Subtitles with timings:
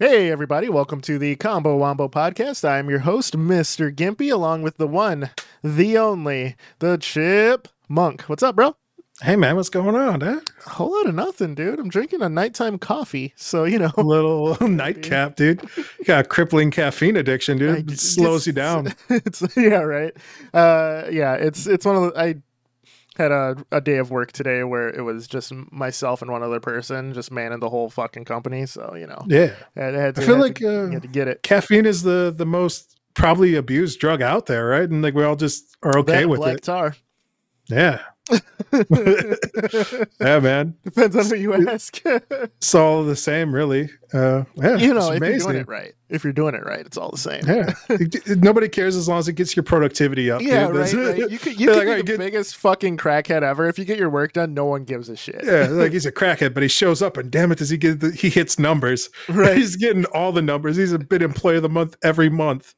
[0.00, 2.68] Hey, everybody, welcome to the Combo Wombo podcast.
[2.68, 3.94] I'm your host, Mr.
[3.94, 5.30] Gimpy, along with the one,
[5.62, 8.22] the only, the Chip Monk.
[8.22, 8.74] What's up, bro?
[9.22, 10.20] Hey man, what's going on?
[10.22, 10.40] Huh?
[10.66, 11.78] A whole lot of nothing, dude.
[11.78, 13.92] I'm drinking a nighttime coffee, so you know.
[13.96, 15.62] A little nightcap, dude.
[15.76, 17.92] You got a crippling caffeine addiction, dude.
[17.92, 18.92] It slows you down.
[19.08, 20.12] It's yeah, right.
[20.52, 22.34] Uh, yeah, it's it's one of the I
[23.16, 26.60] had a, a day of work today where it was just myself and one other
[26.60, 28.66] person just manning the whole fucking company.
[28.66, 29.54] So you know, Yeah.
[29.76, 31.42] I had to, I feel had like to, uh, had to get it.
[31.42, 34.88] caffeine is the the most probably abused drug out there, right?
[34.90, 36.62] And like we all just are okay That with black it.
[36.64, 36.96] tar.
[37.68, 38.00] Yeah.
[40.20, 40.74] yeah, man.
[40.84, 42.00] Depends on who you ask.
[42.30, 43.90] It's all the same, really.
[44.14, 45.92] Uh, yeah, you know, it's if you're doing it right.
[46.08, 47.42] If you're doing it right, it's all the same.
[47.48, 47.72] Yeah,
[48.36, 50.40] nobody cares as long as it gets your productivity up.
[50.40, 51.30] Yeah, right, That's- right.
[51.30, 53.66] You could you could like, be "All the get- biggest fucking crackhead ever.
[53.66, 55.40] If you get your work done, no one gives a shit.
[55.44, 57.98] Yeah, like he's a crackhead, but he shows up and damn it, does he get
[57.98, 59.10] the, he hits numbers?
[59.28, 59.56] Right.
[59.56, 60.76] He's getting all the numbers.
[60.76, 62.72] He's a bit employee of the month every month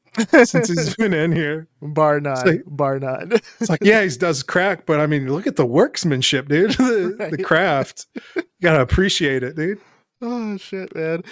[0.45, 1.67] since he's been in here.
[1.83, 2.47] Bar none.
[2.47, 3.33] like- bar none.
[3.59, 6.71] It's like, yeah, he does crack, but I mean, look at the workmanship, dude.
[6.71, 8.07] the, the craft.
[8.35, 9.79] You gotta appreciate it, dude.
[10.21, 11.23] Oh shit, man.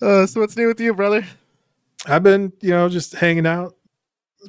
[0.00, 1.26] Uh, so what's new with you, brother?
[2.06, 3.74] I've been, you know, just hanging out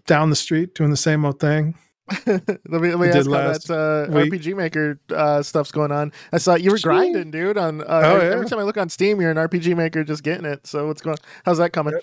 [0.06, 1.76] down the street doing the same old thing.
[2.26, 4.12] let me let me ask how that uh.
[4.12, 6.14] RPG Maker uh, stuff's going on.
[6.32, 7.58] I saw you were grinding, dude.
[7.58, 8.34] On uh, Oh, every, yeah.
[8.34, 10.66] every time I look on Steam, you're an RPG Maker, just getting it.
[10.66, 11.18] So what's going?
[11.46, 11.96] How's that coming?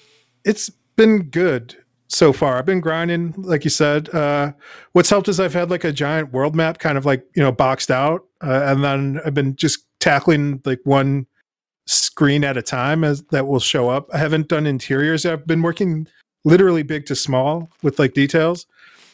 [0.44, 1.76] It's been good
[2.08, 2.58] so far.
[2.58, 4.14] I've been grinding, like you said.
[4.14, 4.52] Uh,
[4.92, 7.52] what's helped is I've had like a giant world map kind of like, you know,
[7.52, 8.24] boxed out.
[8.42, 11.26] Uh, and then I've been just tackling like one
[11.86, 14.08] screen at a time as that will show up.
[14.12, 15.26] I haven't done interiors.
[15.26, 16.06] I've been working
[16.44, 18.66] literally big to small with like details.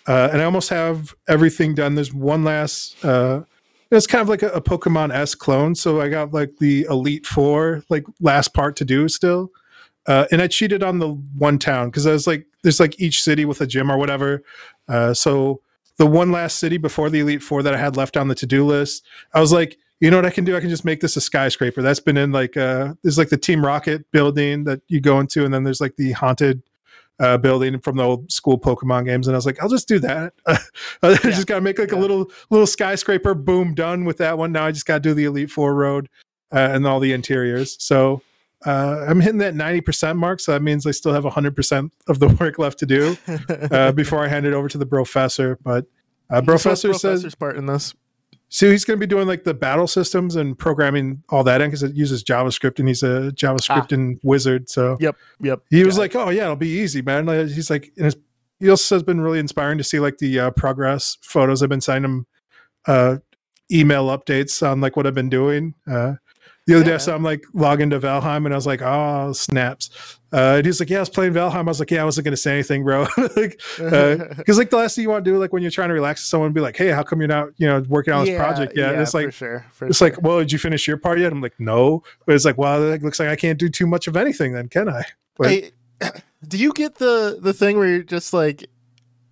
[0.07, 1.95] Uh, and I almost have everything done.
[1.95, 3.43] There's one last, uh,
[3.91, 5.75] it's kind of like a, a Pokemon S clone.
[5.75, 9.51] So I got like the Elite Four, like last part to do still.
[10.07, 13.23] Uh, and I cheated on the one town because I was like, there's like each
[13.23, 14.43] city with a gym or whatever.
[14.89, 15.61] Uh, so
[15.99, 18.47] the one last city before the Elite Four that I had left on the to
[18.47, 19.05] do list,
[19.35, 20.57] I was like, you know what I can do?
[20.57, 21.83] I can just make this a skyscraper.
[21.83, 25.45] That's been in like, uh, there's like the Team Rocket building that you go into,
[25.45, 26.63] and then there's like the haunted
[27.19, 29.29] uh, building from the old school Pokemon games.
[29.29, 30.33] And I was like, I'll just do that.
[30.47, 31.99] I just got to make like Yeah.
[31.99, 33.35] a little little skyscraper.
[33.35, 34.53] Boom, done with that one.
[34.53, 36.09] Now I just got to do the Elite Four road
[36.51, 37.77] uh, and all the interiors.
[37.79, 38.23] So
[38.65, 40.41] uh, I'm hitting that 90% mark.
[40.41, 43.17] So that means I still have 100% of the work left to do
[43.71, 45.59] uh, before I hand it over to the professor.
[45.63, 45.85] But
[46.31, 47.95] uh, So professor says part in this.
[48.53, 51.69] So he's going to be doing like the battle systems and programming all that in
[51.69, 54.69] because it uses JavaScript and he's a JavaScript and wizard.
[54.69, 55.63] So Yep, yep.
[55.71, 58.17] he was like, "Oh yeah, it'll be easy, man." Like, he's like, and his,
[58.59, 61.63] he also has been really inspiring to see like the uh, progress photos.
[61.63, 62.27] I've been sending him
[62.87, 63.17] uh,
[63.71, 65.75] email updates on like what I've been doing.
[65.89, 66.15] Uh,
[66.71, 68.81] the other Yeah, day, I saw him like log into Valheim, and I was like,
[68.83, 69.91] "Oh snaps!"
[70.33, 72.25] Uh, and he's like, "Yeah, I was playing Valheim." I was like, "Yeah, I wasn't
[72.25, 75.39] going to say anything, bro." like, because like the last thing you want to do,
[75.39, 77.49] like when you're trying to relax, is someone be like, "Hey, how come you're not,
[77.59, 79.67] you know, working on this project yet?" And it's for like, sure.
[79.73, 80.09] For it's sure.
[80.11, 81.33] like, well, did you finish your part yet?
[81.33, 82.03] I'm like, no.
[82.27, 84.69] But it's like, well, it looks like I can't do too much of anything then,
[84.69, 85.05] can I?
[85.37, 85.73] But
[86.49, 88.69] do you get the the thing where you're just like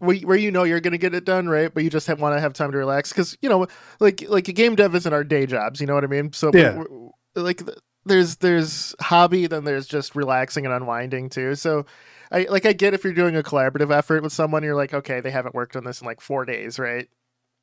[0.00, 2.53] where, you- know you're gonna get it done right but you just want to have
[2.53, 3.66] time to relax because you know
[3.99, 6.53] like like a game dev isn't our day jobs you know what i mean so
[6.55, 6.76] Yeah.
[6.76, 7.62] we're- like
[8.05, 11.84] there's there's hobby then there's just relaxing and unwinding too so
[12.33, 15.21] i like i get if you're doing a collaborative effort with someone you're like okay
[15.21, 17.09] they haven't worked on this in like four days right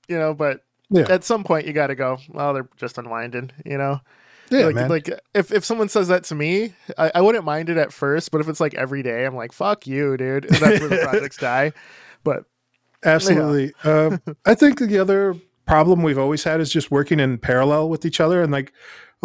[0.08, 1.06] you know but Yeah.
[1.10, 4.02] at some point you got to go well they're just unwinding you know
[4.52, 4.90] yeah, like, man.
[4.90, 8.30] like if, if someone says that to me, I, I wouldn't mind it at first,
[8.30, 10.46] but if it's like every day, I'm like, fuck you, dude.
[10.46, 11.74] And that's where the projects die.
[12.24, 12.44] But
[13.04, 13.74] Absolutely.
[13.84, 18.06] Uh, I think the other problem we've always had is just working in parallel with
[18.06, 18.42] each other.
[18.42, 18.72] And like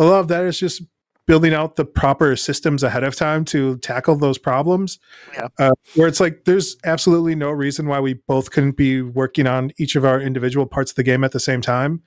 [0.00, 0.82] a lot of that is just
[1.26, 4.98] building out the proper systems ahead of time to tackle those problems.
[5.34, 5.48] Yeah.
[5.58, 9.70] Uh, where it's like there's absolutely no reason why we both couldn't be working on
[9.78, 12.02] each of our individual parts of the game at the same time.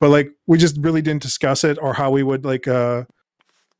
[0.00, 3.04] But like we just really didn't discuss it or how we would like uh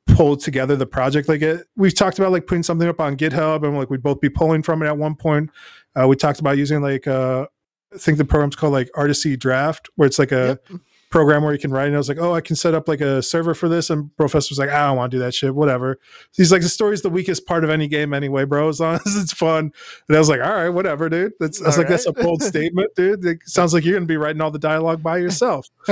[0.09, 3.63] pull together the project like it we've talked about like putting something up on github
[3.63, 5.49] and like we'd both be pulling from it at one point
[5.95, 7.47] uh, we talked about using like uh
[7.95, 10.81] i think the program's called like articy draft where it's like a Yep.
[11.13, 13.01] Program where you can write and i was like oh i can set up like
[13.01, 16.01] a server for this and professor's like i don't want to do that shit whatever
[16.35, 19.17] he's like the story's the weakest part of any game anyway bro as long as
[19.17, 19.71] it's fun
[20.09, 22.13] and i was like all right whatever dude that's I was All like that's a
[22.13, 25.69] bold statement dude it sounds like you're gonna be writing all the dialogue by yourself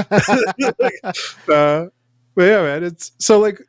[1.48, 1.86] uh,
[2.34, 3.60] but yeah, man, it's so like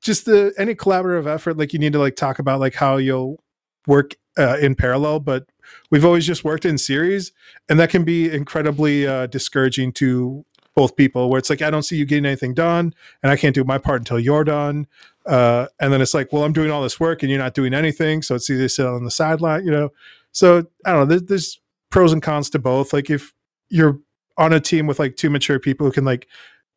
[0.00, 1.56] just the any collaborative effort.
[1.56, 3.42] Like you need to like talk about like how you'll
[3.86, 5.20] work uh, in parallel.
[5.20, 5.46] But
[5.90, 7.32] we've always just worked in series,
[7.68, 11.82] and that can be incredibly uh, discouraging to both people where it's like i don't
[11.82, 14.86] see you getting anything done and i can't do my part until you're done.
[15.24, 17.74] Uh, and then it's like well i'm doing all this work and you're not doing
[17.74, 18.22] anything.
[18.22, 19.90] So it's to sit on the sideline you know?
[20.32, 21.60] So i don't know there's, there's
[21.92, 22.92] pros and cons to both.
[22.92, 23.32] Like if
[23.68, 24.00] you're
[24.36, 26.26] on a team with like two mature people who can like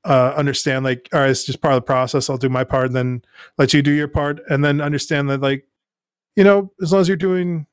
[0.04, 2.86] uh, understand like all right it's just part of the process i'll do my part
[2.88, 3.22] and then
[3.58, 5.66] let you do your part and then understand that like
[6.36, 7.66] you know as long as you're doing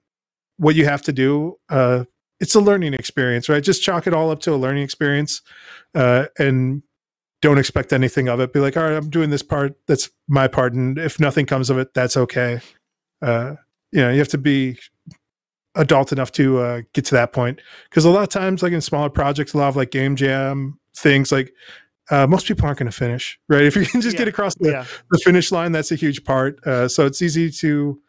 [0.56, 2.04] what you have to do uh,
[2.42, 3.62] it's a learning experience right?
[3.64, 5.40] Just chalk it all up to a learning experience
[5.94, 6.82] uh, and
[7.40, 8.52] don't expect anything of it.
[8.52, 9.74] Be like all right i'm doing this part.
[9.86, 10.74] That's my part.
[10.74, 12.60] And if nothing comes of it that's okay.
[13.22, 13.54] Uh,
[13.92, 14.78] you know you have to be
[15.74, 17.60] adult enough to uh, get to that point.
[17.88, 20.78] Because a lot of times like in smaller projects a lot of like game jam
[20.96, 21.52] things like
[22.10, 23.62] uh, most people aren't going to finish right?
[23.62, 24.18] If you can just Yeah.
[24.18, 26.58] get across the, yeah, the finish line that's a huge part.
[26.66, 28.00] Uh, so it's easy to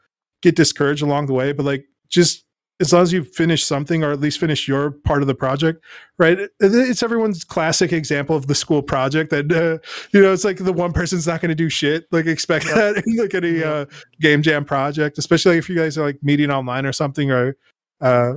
[0.41, 2.44] get discouraged along the way but like just
[2.83, 5.81] as long as you finish something or at least finish your part of the project
[6.19, 9.77] right it's everyone's classic example of the school project that uh,
[10.13, 13.01] you know it's like the one person's not going to do shit like expect that
[13.07, 13.65] in like any Yep.
[13.65, 13.85] uh,
[14.19, 17.56] game jam project especially if you guys are like meeting online or something or
[18.01, 18.33] uh,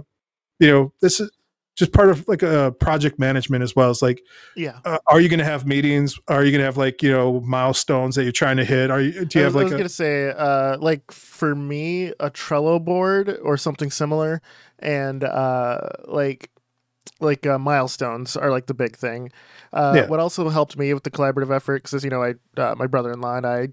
[0.60, 1.31] you know this is
[1.76, 4.23] just part of like a project management as well as like
[4.56, 4.81] yeah.
[4.84, 7.40] uh, are you going to have meetings are you going to have like you know
[7.40, 9.64] milestones that you're trying to hit are you do you I have was, I like
[9.64, 14.43] was a gonna say, uh, like for me, a Trello board or something similar,
[14.78, 16.50] and uh, like
[17.20, 19.31] like uh, milestones are like the big thing.
[19.72, 20.06] Uh, Yeah.
[20.06, 23.37] What also helped me with the collaborative effort, because you know, I uh, my brother-in-law
[23.37, 23.69] and I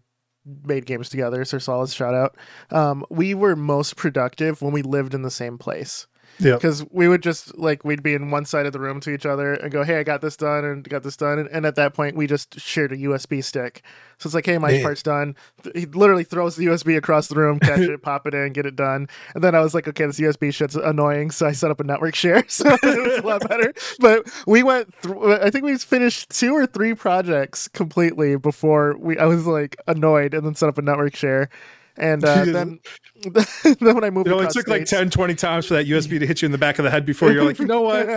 [0.66, 2.38] made games together, so solid shout out.
[2.70, 6.08] Um, we were most productive when we lived in the same place.
[6.40, 6.56] Yeah.
[6.56, 9.26] Because we would just like we'd be in one side of the room to each
[9.26, 11.76] other and go, "Hey, I got this done and got this done," and, and at
[11.76, 13.84] that point we just shared a USB stick.
[14.18, 15.36] So it's like, "Hey, my part's done."
[15.76, 18.76] He literally throws the USB across the room, catch it, pop it in, get it
[18.76, 19.08] done.
[19.36, 21.84] And then I was like, "Okay, this USB shit's annoying," so I set up a
[21.84, 23.74] network share, so it was a lot better.
[24.00, 25.36] But we went through.
[25.36, 29.18] I think we finished two or three projects completely before we.
[29.18, 31.50] I was like annoyed, and then set up a network share.
[31.98, 32.80] And uh, then,
[33.24, 35.86] then when I moved, it only across took like states- 10 20 times for that
[35.88, 37.82] usb to hit you in the back of the head before you're like you know
[37.82, 38.08] what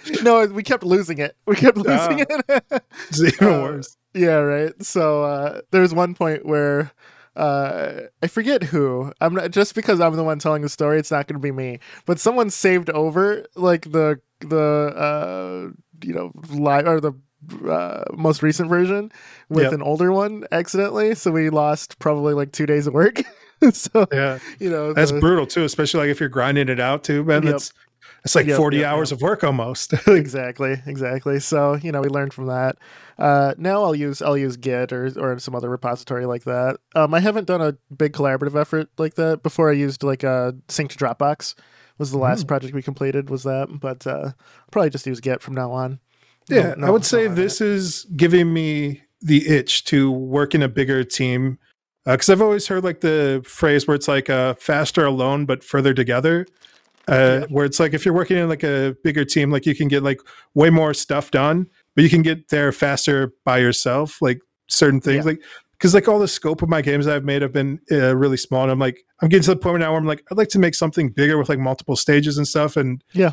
[0.22, 1.36] no, we kept losing it.
[1.46, 2.28] We kept losing it.
[3.08, 4.72] it's even Uh, worse yeah, right.
[4.82, 6.90] So uh, there was one point where
[7.36, 9.12] uh, I forget who.
[9.20, 10.98] I'm not just because I'm the one telling the story.
[10.98, 11.80] It's not going to be me.
[12.06, 14.58] But someone saved over like the the
[14.96, 15.68] uh,
[16.02, 17.12] you know live or the
[17.68, 19.10] uh, most recent version
[19.48, 19.72] with Yep.
[19.74, 21.14] an older one accidentally.
[21.14, 23.22] So we lost probably like two days of work.
[23.72, 27.02] so yeah you know that's the- brutal too especially like if you're grinding it out
[27.02, 27.52] too man Yep.
[27.52, 27.72] that's
[28.22, 29.16] it's like Yep, 40 yep, hours yep.
[29.16, 32.76] of work almost exactly exactly so you know we learned from that
[33.18, 37.14] uh now i'll use i'll use git or or some other repository like that um
[37.14, 40.90] i haven't done a big collaborative effort like that before i used like a sync
[40.90, 41.54] to dropbox
[41.96, 42.48] was the last Mm.
[42.48, 44.32] project we completed was that but uh
[44.70, 45.98] probably just use git from now on
[46.48, 50.68] Yeah, no- I would say this is giving me the itch to work in a
[50.68, 51.58] bigger team
[52.04, 55.92] because I've always heard like the phrase where it's like uh, faster alone but further
[55.94, 56.46] together.
[57.08, 57.46] Uh, Yeah.
[57.48, 60.02] Where it's like if you're working in like a bigger team, like you can get
[60.02, 60.20] like
[60.54, 64.20] way more stuff done, but you can get there faster by yourself.
[64.22, 65.30] Like certain things, Yeah.
[65.30, 65.40] like
[65.72, 68.62] because like all the scope of my games I've made have been uh, really small,
[68.62, 70.58] and I'm like I'm getting to the point now where I'm like I'd like to
[70.58, 73.32] make something bigger with like multiple stages and stuff, and Yeah.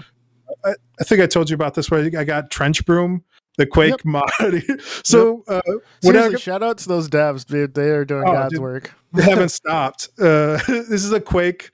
[0.66, 3.22] I, I think I told you about this where I got TrenchBroom,
[3.58, 4.24] the Quake mod.
[5.04, 5.62] so uh,
[6.02, 8.62] when I shout out to those devs dude they are doing Oh, god's dude.
[8.62, 10.10] work they haven't stopped.
[10.20, 11.72] Uh, this is a Quake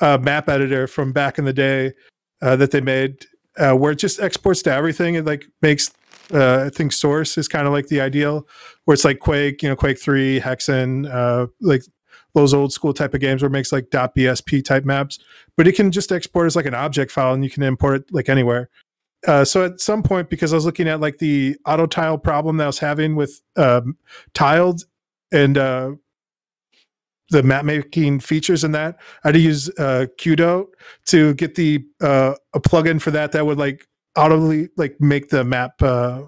[0.00, 1.92] uh, map editor from back in the day
[2.42, 3.26] uh, that they made,
[3.58, 5.14] uh, where it just exports to everything.
[5.14, 5.92] It like makes,
[6.32, 8.48] uh, I think, source is kind of like the ideal,
[8.84, 11.82] where it's like Quake, you know, Quake Three, Hexen, uh, like
[12.34, 15.18] those old school type of games where it makes like .bsp type maps,
[15.56, 18.12] but it can just export as like an object file and you can import it
[18.12, 18.68] like anywhere.
[19.26, 22.56] Uh, so at some point, because I was looking at like the auto tile problem
[22.56, 23.96] that I was having with um,
[24.32, 24.84] tiled
[25.32, 25.92] and uh,
[27.30, 30.66] the map making features in that, I had to use uh, Qdo
[31.06, 35.44] to get the uh, a plugin for that that would like audibly like make the
[35.44, 36.22] map uh,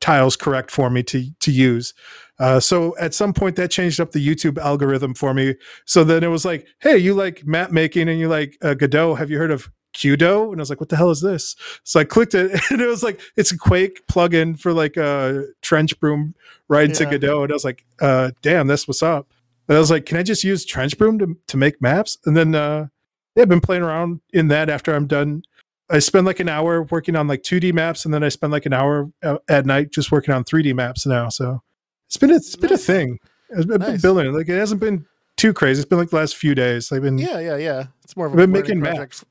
[0.00, 1.94] tiles correct for me to to use.
[2.38, 5.54] Uh, so at some point that changed up the YouTube algorithm for me.
[5.86, 9.14] So then it was like, hey, you like map making and you like uh, Godot.
[9.14, 10.52] Have you heard of Qodot?
[10.52, 11.56] And I was like, what the hell is this?
[11.84, 15.44] So I clicked it and it was like, it's a Quake plugin for like a
[15.62, 16.34] TrenchBroom
[16.68, 17.12] right into Yeah.
[17.12, 17.44] Godot.
[17.44, 19.28] And I was like, uh, damn, that's what's up.
[19.68, 22.18] And I was like, can I just use TrenchBroom to, to make maps?
[22.26, 22.88] And then, uh,
[23.34, 25.42] yeah, I've been playing around in that after I'm done.
[25.90, 28.66] I spend like an hour working on like 2D maps, and then I spend like
[28.66, 31.28] an hour uh, at night just working on 3D maps now.
[31.28, 31.62] So
[32.06, 33.18] it's been a, it's been a thing.
[33.56, 34.02] I've been Nice.
[34.02, 34.32] building it.
[34.32, 35.80] Like it hasn't been too crazy.
[35.80, 36.90] It's been like the last few days.
[36.90, 39.24] I've been yeah yeah yeah it's more of a been making project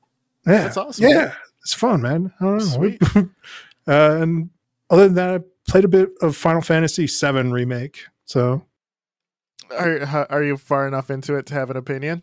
[0.45, 1.07] yeah, That's awesome.
[1.07, 2.31] Yeah, it's fun, man.
[2.39, 2.63] I don't know.
[2.65, 3.01] Sweet.
[3.15, 3.25] uh,
[3.87, 4.49] and
[4.89, 8.05] other than that, I played a bit of Final Fantasy VII remake.
[8.25, 8.63] So,
[9.71, 12.21] Are are you far enough into it to have an opinion?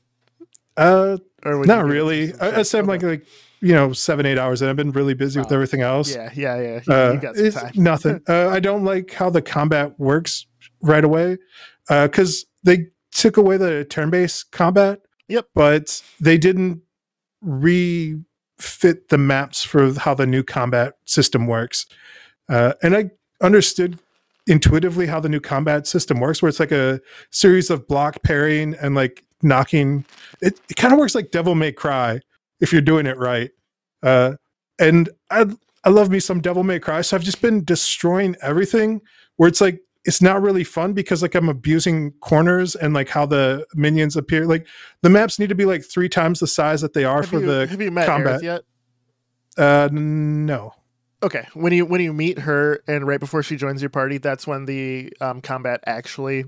[0.77, 2.35] uh, not you give it really.
[2.35, 2.67] I, I shit?
[2.69, 3.27] said I'm like like
[3.63, 6.15] you know seven eight hours, and I've been really busy with everything else.
[6.15, 6.81] yeah, yeah, yeah.
[6.87, 7.73] You, Uh, you got some it's time.
[7.77, 8.21] nothing.
[8.29, 10.47] uh, I don't like how the combat works
[10.83, 11.39] right away
[11.89, 15.01] because they took away the turn-based combat.
[15.29, 15.47] Yep.
[15.55, 16.83] But they didn't
[17.41, 21.87] refit the maps for how the new combat system works.
[22.49, 23.99] Uh, and I understood
[24.47, 27.01] intuitively how the new combat system works, where it's like a
[27.31, 30.05] series of block parrying and like knocking.
[30.41, 32.21] It, it kind of works like Devil May Cry
[32.63, 33.51] if you're doing it right.
[34.03, 34.35] Uh,
[34.79, 35.47] and I
[35.85, 39.03] I love me some Devil May Cry, so I've just been destroying everything.
[39.37, 43.27] Where it's like it's not really fun because like I'm abusing corners and like how
[43.27, 44.47] the minions appear.
[44.47, 44.67] Like
[45.03, 47.41] the maps need to be like three times the size that they are Have for
[47.41, 48.41] you, the have you met combat.
[48.41, 48.63] Aerith yet?
[49.59, 50.73] uh no.
[51.23, 54.47] Okay, when you when you meet her and right before she joins your party, that's
[54.47, 56.45] when the um, combat actually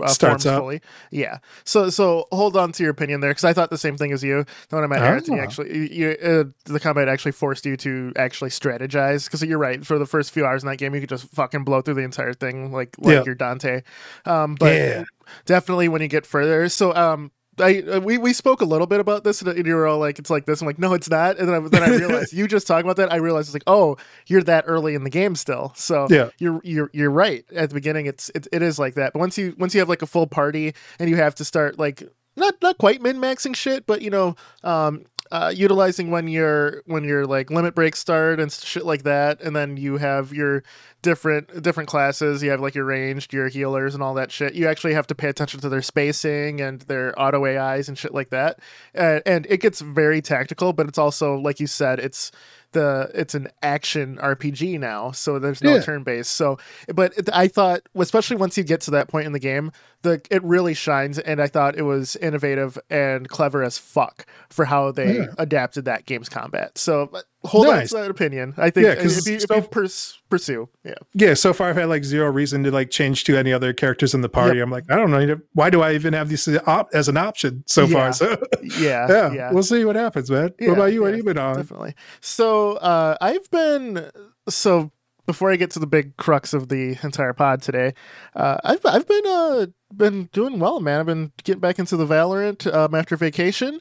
[0.00, 0.60] uh, Starts up.
[0.60, 0.80] fully.
[1.10, 1.38] Yeah.
[1.64, 4.22] So so hold on to your opinion there because I thought the same thing as
[4.22, 4.44] you.
[4.68, 5.42] Then when I met Aerith, you Ah.
[5.42, 9.84] actually you, uh, the combat actually forced you to actually strategize because you're right.
[9.84, 12.02] For the first few hours in that game, you could just fucking blow through the
[12.02, 13.22] entire thing like like Yeah.
[13.26, 13.82] you're Dante.
[14.26, 15.04] Um, but Yeah.
[15.46, 16.68] definitely when you get further.
[16.68, 17.30] So um.
[17.60, 20.18] I uh, we, we spoke a little bit about this and you were all like
[20.18, 20.60] it's like this.
[20.60, 21.38] I'm like no it's not.
[21.38, 23.12] And then I, then I realized you just talking about that.
[23.12, 25.72] I realized it's like oh you're that early in the game still.
[25.76, 26.30] So Yeah.
[26.38, 27.44] you're you're you're right.
[27.54, 29.12] At the beginning it's it, it is like that.
[29.12, 31.78] But once you once you have like a full party and you have to start
[31.78, 32.02] like
[32.36, 37.04] not not quite min maxing shit but you know um uh, utilizing when your when
[37.04, 40.64] your like limit breaks start and shit like that and then you have your
[41.02, 44.66] different different classes you have like your ranged your healers and all that shit you
[44.68, 48.30] actually have to pay attention to their spacing and their auto ais and shit like
[48.30, 48.58] that
[48.94, 52.30] and, and it gets very tactical but it's also like you said it's
[52.72, 55.80] the it's an action RPG now, so there's no Yeah.
[55.80, 56.34] turn based.
[56.34, 56.56] So,
[56.94, 60.22] but it, I thought, especially once you get to that point in the game, the
[60.30, 64.92] it really shines, and I thought it was innovative and clever as fuck for how
[64.92, 65.26] they Yeah.
[65.36, 66.78] adapted that game's combat.
[66.78, 67.10] So,
[67.44, 67.92] hold Nice.
[67.92, 68.54] on to that opinion.
[68.58, 71.76] I think Yeah, 'cause if you, if so- pers- pursue, yeah, Yeah, so far I've
[71.76, 74.60] had like zero reason to like change to any other characters in the party.
[74.60, 77.64] I'm like, I don't know, why do I even have this op- as an option
[77.66, 77.94] so Yeah.
[77.94, 78.12] far?
[78.12, 79.52] So yeah, yeah, yeah.
[79.52, 80.50] we'll see what happens, man.
[80.60, 81.00] Yeah, what about you?
[81.02, 81.56] What have you been on?
[81.56, 81.94] definitely.
[82.20, 84.10] So uh, I've been
[84.48, 84.90] so
[85.26, 87.94] before I get to the big crux of the entire pod today,
[88.34, 91.00] uh, I've I've been uh been doing well, man.
[91.00, 93.80] I've been getting back into the Valorant um, after vacation.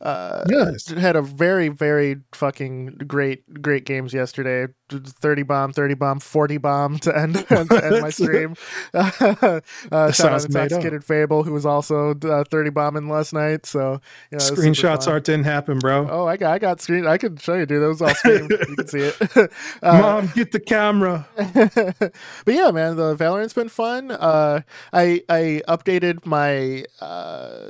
[0.00, 0.88] Uh, Yes.
[0.88, 6.98] had a very very fucking great great games yesterday 30 bomb 30 bomb 40 bomb
[6.98, 8.54] to end to end my stream
[8.94, 9.62] uh, shout
[9.92, 10.64] out sounds to made up.
[10.64, 14.00] intoxicated fable who was also uh, 30 bombing last night so
[14.30, 16.08] you know, it was super Screenshots art didn't happen, bro.
[16.10, 17.06] Oh, I got I got screen.
[17.06, 17.82] I can show you, dude.
[17.82, 18.48] That was all screen.
[18.50, 19.52] you can see it.
[19.82, 21.26] Uh, Mom, get the camera.
[21.36, 24.10] but yeah, man, the Valorant's been fun.
[24.10, 24.62] Uh,
[24.92, 27.68] I I updated my uh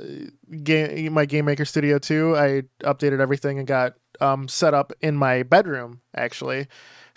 [0.63, 2.35] game my Game Maker Studio too.
[2.35, 6.67] I updated everything and got um set up in my bedroom actually.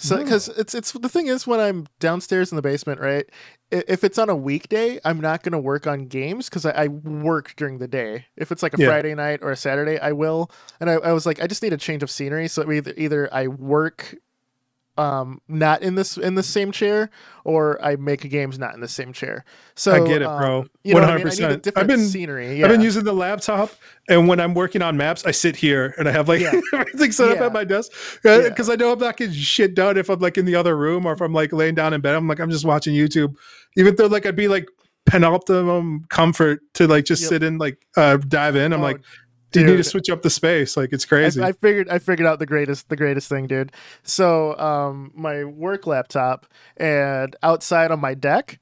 [0.01, 0.25] So hmm.
[0.25, 3.27] because it's it's the thing is when I'm downstairs in the basement, right?
[3.71, 7.55] If it's on a weekday, I'm not gonna work on games because I, I work
[7.57, 8.27] during the day.
[8.37, 8.89] If it's like a Yeah.
[8.89, 10.51] Friday night or a Saturday, I will.
[10.81, 12.49] And I, I was like, I just need a change of scenery.
[12.49, 14.17] So either either I work
[15.01, 17.09] um not in this in the same chair
[17.45, 19.45] or I make games not in the same chair.
[19.75, 20.59] So I get it, bro.
[20.61, 21.27] um, you know what I mean?
[21.27, 21.51] I need a 100%.
[21.53, 22.57] I've different been- scenery.
[22.59, 22.67] Yeah.
[22.67, 23.71] I've been using the laptop,
[24.11, 26.53] and when I'm working on maps, I sit here and I have like Yeah.
[26.75, 27.91] everything set up at my desk
[28.25, 28.49] Yeah.
[28.49, 31.07] because I know I'm not getting shit done if I'm like in the other room
[31.07, 32.15] or if I'm like laying down in bed.
[32.15, 33.35] I'm like I'm just watching YouTube,
[33.77, 34.69] even though like I'd be like
[35.07, 37.29] penultimum comfort to like just Yep.
[37.31, 38.73] sit in like uh dive in.
[38.73, 39.01] I'm Oh, like,
[39.51, 40.77] do you need to switch up the space?
[40.77, 41.43] Like it's crazy.
[41.43, 43.73] I, I figured I figured out the greatest the greatest thing, dude.
[44.05, 48.60] So um my work laptop and outside on my deck,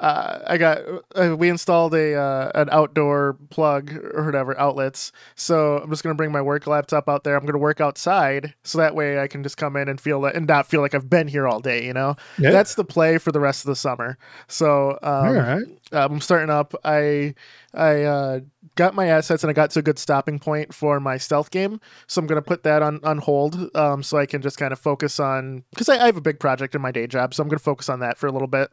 [0.00, 0.78] uh, I got
[1.16, 5.10] uh, we installed a uh, an outdoor plug or whatever outlets.
[5.34, 7.36] So I'm just gonna bring my work laptop out there.
[7.36, 10.36] I'm gonna work outside, so that way I can just come in and feel that
[10.36, 11.84] and not feel like I've been here all day.
[11.84, 12.50] You know, yeah.
[12.50, 14.18] that's the play for the rest of the summer.
[14.46, 15.62] So um, right.
[15.92, 16.74] um, I'm starting up.
[16.84, 17.34] I
[17.74, 18.40] I uh,
[18.76, 21.80] got my assets and I got to a good stopping point for my stealth game.
[22.06, 24.78] So I'm gonna put that on on hold, um, so I can just kind of
[24.78, 27.48] focus on because I, I have a big project in my day job, so I'm
[27.48, 28.72] gonna focus on that for a little bit.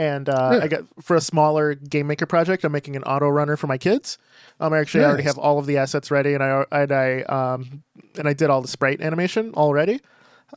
[0.00, 0.60] And uh.
[0.62, 3.76] I got for a smaller game maker project, I'm making an auto runner for my
[3.76, 4.16] kids.
[4.58, 7.20] Um, I actually, I already have all of the assets ready, and I and I
[7.24, 7.82] um
[8.16, 10.00] and I did all the sprite animation already.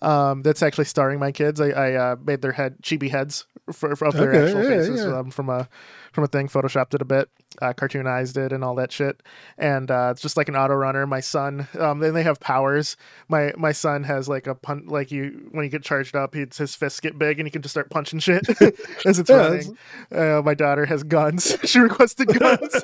[0.02, 1.60] Um, that's actually starring my kids.
[1.60, 4.78] I, I uh, made their head chibi heads for, for of their Okay, actual yeah,
[4.78, 5.20] faces yeah.
[5.20, 5.68] Um, from a
[6.14, 6.48] from a thing.
[6.48, 7.30] Photoshopped it a bit.
[7.62, 9.22] uh, cartoonized it and all that shit.
[9.60, 11.06] And uh, it's just like an auto runner.
[11.06, 12.96] My son, um, then they have powers.
[13.28, 16.46] My my son has like a pun like you when you get charged up, he,
[16.58, 18.48] his fists get big and he can just start punching shit
[19.06, 19.78] as it's Yeah, running.
[20.12, 21.56] Uh, my daughter has guns.
[21.64, 22.84] she requested guns.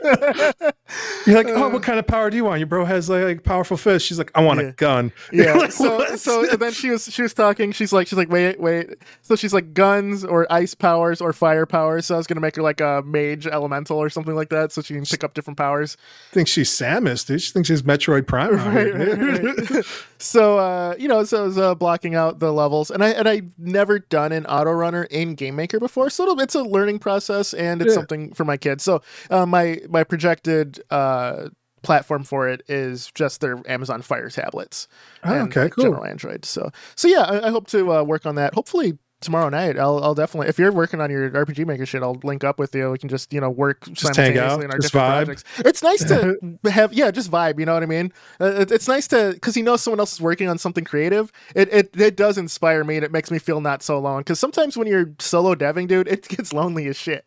[1.25, 2.59] You're like, oh, Uh, what kind of power do you want?
[2.59, 4.07] Your bro has like, like powerful fists.
[4.07, 4.67] She's like, I want Yeah.
[4.67, 5.11] a gun.
[5.31, 5.53] Yeah.
[5.53, 6.19] Like, so what?
[6.19, 7.71] so and then she was she was talking.
[7.71, 8.89] She's like she's like wait wait.
[9.21, 12.05] So she's like guns or ice powers or fire powers.
[12.05, 14.81] So I was gonna make her like a mage elemental or something like that, so
[14.81, 15.97] she can pick up different powers.
[16.31, 17.41] thinks she's Samus, dude.
[17.41, 18.55] She thinks she's Metroid Prime.
[18.55, 19.85] Right, right, right.
[20.17, 23.27] so uh, you know, so I was uh, blocking out the levels, and I and
[23.27, 26.99] I've never done an auto runner in Game Maker before, so it'll, it's a learning
[26.99, 27.95] process, and it's Yeah.
[27.95, 28.83] something for my kids.
[28.83, 31.49] So uh, my my projected uh,
[31.81, 34.87] platform for it is just their Amazon Fire tablets.
[35.23, 35.83] Oh, and, okay, cool.
[35.85, 36.45] General Android.
[36.45, 38.53] So so yeah, I, I hope to uh, work on that.
[38.53, 39.77] Hopefully tomorrow night.
[39.77, 42.73] I'll I'll definitely if you're working on your RPG Maker shit, I'll link up with
[42.73, 42.91] you.
[42.91, 45.25] We can just you know work Just hang simultaneously out, in our just different vibe.
[45.25, 45.43] projects.
[45.59, 47.59] It's nice to have yeah, just vibe.
[47.59, 48.13] You know what I mean?
[48.39, 51.31] Uh, it- it's nice to because you know someone else is working on something creative.
[51.55, 54.21] It it it does inspire me and it makes me feel not so alone.
[54.21, 57.25] Because sometimes when you're solo deving, dude, it gets lonely as shit.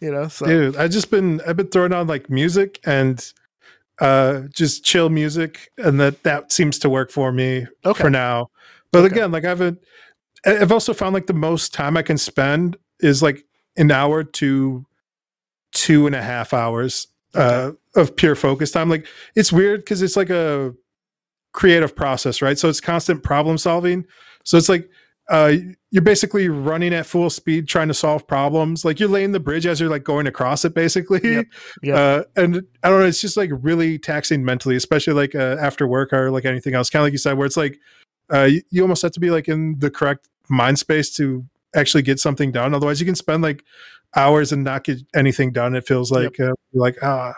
[0.00, 0.28] You know.
[0.28, 3.24] So Dude, I just been I've been throwing on like music and
[4.00, 8.02] uh just chill music and that that seems to work for me Okay.
[8.02, 8.50] for now.
[8.90, 9.14] But Okay.
[9.14, 9.76] again, like I've I-
[10.46, 13.44] I've also found like the most time I can spend is like
[13.76, 14.86] an hour to
[15.72, 18.88] two and a half hours uh of pure focus time.
[18.88, 20.72] Like it's weird because it's like a
[21.52, 22.58] creative process, right?
[22.58, 24.04] So it's constant problem solving.
[24.44, 24.88] So it's like
[25.30, 25.54] uh
[25.90, 28.84] you're basically running at full speed trying to solve problems.
[28.84, 31.20] Like you're laying the bridge as you're like going across it basically.
[31.22, 31.46] Yep.
[31.82, 31.96] Yep.
[31.96, 35.86] Uh and I don't know, it's just like really taxing mentally, especially like uh, after
[35.86, 36.90] work or like anything else.
[36.90, 37.78] Kind of like you said where it's like
[38.32, 42.02] uh you, you almost have to be like in the correct mind space to actually
[42.02, 42.74] get something done.
[42.74, 43.64] Otherwise you can spend like
[44.16, 45.74] hours and not get anything done.
[45.74, 47.34] It feels like uh, like ah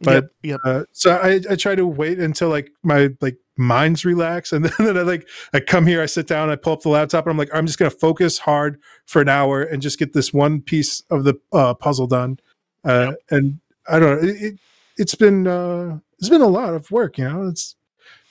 [0.00, 0.60] but yep, yep.
[0.64, 4.96] uh, so I, I try to wait until like my like mind's relax and then
[4.96, 7.38] I like I come here I sit down I pull up the laptop and I'm
[7.38, 11.02] like I'm just gonna focus hard for an hour and just get this one piece
[11.10, 12.38] of the uh, puzzle done
[12.84, 14.58] uh, and I don't know it, it,
[14.96, 17.74] it's been uh, it's been a lot of work you know it's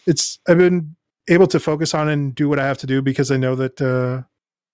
[0.06, 0.96] it's I've been
[1.28, 3.82] able to focus on and do what I have to do because I know that
[3.82, 4.24] uh,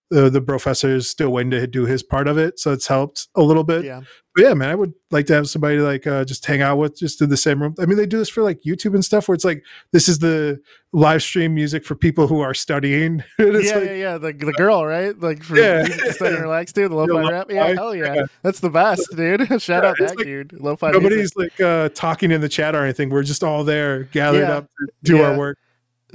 [0.09, 3.27] the the professor is still waiting to do his part of it so it's helped
[3.35, 4.01] a little bit yeah.
[4.35, 6.97] but yeah, man, I would like to have somebody like uh, just hang out with,
[6.97, 7.75] just in the same room.
[7.79, 10.17] I mean, they do this for like YouTube and stuff, where it's like this is
[10.19, 10.59] the
[10.91, 13.23] live stream music for people who are studying.
[13.39, 14.17] Yeah, like, yeah, yeah.
[14.17, 15.17] The, the girl, right?
[15.19, 15.83] Like for Yeah.
[15.83, 16.89] music to study and relax, dude.
[16.91, 17.51] The lo-fi Yeah, rap.
[17.51, 18.13] Yeah, hell yeah.
[18.15, 18.25] Yeah.
[18.41, 19.47] That's the best, dude.
[19.61, 20.53] Shout Yeah, out that like dude.
[20.53, 21.03] Lo-fi music.
[21.03, 23.09] nobody's like uh, talking in the chat or anything.
[23.11, 25.59] We're just all there gathered up to do our work.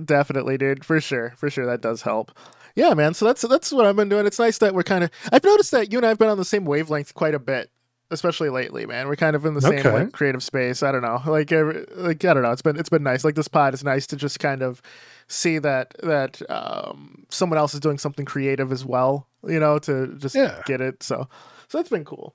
[0.04, 0.84] Definitely, dude.
[0.84, 1.34] For sure.
[1.36, 1.66] For sure.
[1.66, 2.32] That does help.
[2.74, 3.14] Yeah, man.
[3.14, 4.26] So that's that's what I've been doing.
[4.26, 5.10] It's nice that we're kind of.
[5.32, 7.70] I've noticed that you and I've been on the same wavelength quite a bit,
[8.12, 9.08] especially lately, man.
[9.08, 10.82] We're kind of in the same like creative space.
[10.84, 12.52] I don't know, like every, like I don't know.
[12.52, 13.24] It's been it's been nice.
[13.24, 14.80] Like this pod is nice to just kind of
[15.26, 19.26] see that that um, someone else is doing something creative as well.
[19.44, 20.62] You know, to just Yeah.
[20.64, 21.02] get it.
[21.02, 21.26] So
[21.66, 22.34] so that's been cool.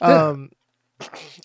[0.00, 0.28] Yeah.
[0.28, 0.50] Um,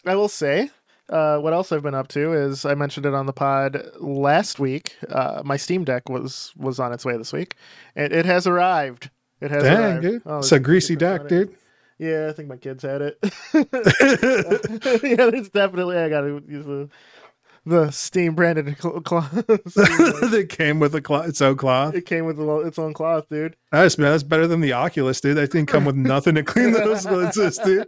[0.06, 0.70] I will say.
[1.10, 4.60] Uh, what else I've been up to is I mentioned it on the pod last
[4.60, 4.98] week.
[5.10, 7.56] Uh, my Steam Deck was was on its way this week,
[7.96, 9.10] and it has arrived.
[9.40, 10.02] It has Dang, arrived.
[10.02, 10.22] dude.
[10.26, 11.56] Oh, it's a greasy deck, dude.
[12.00, 13.18] Yeah, I think my kids had it.
[15.04, 15.98] yeah, there's definitely.
[15.98, 16.90] I gotta use the
[17.68, 19.32] the Steam branded cl- cloth.
[19.48, 21.94] that came with a cloth, its own cloth.
[21.96, 23.56] it came with a lo- its own cloth, dude.
[23.74, 24.12] Nice, man.
[24.12, 25.36] That's better than the Oculus, dude.
[25.38, 27.88] That thing come with nothing to clean those lenses, dude.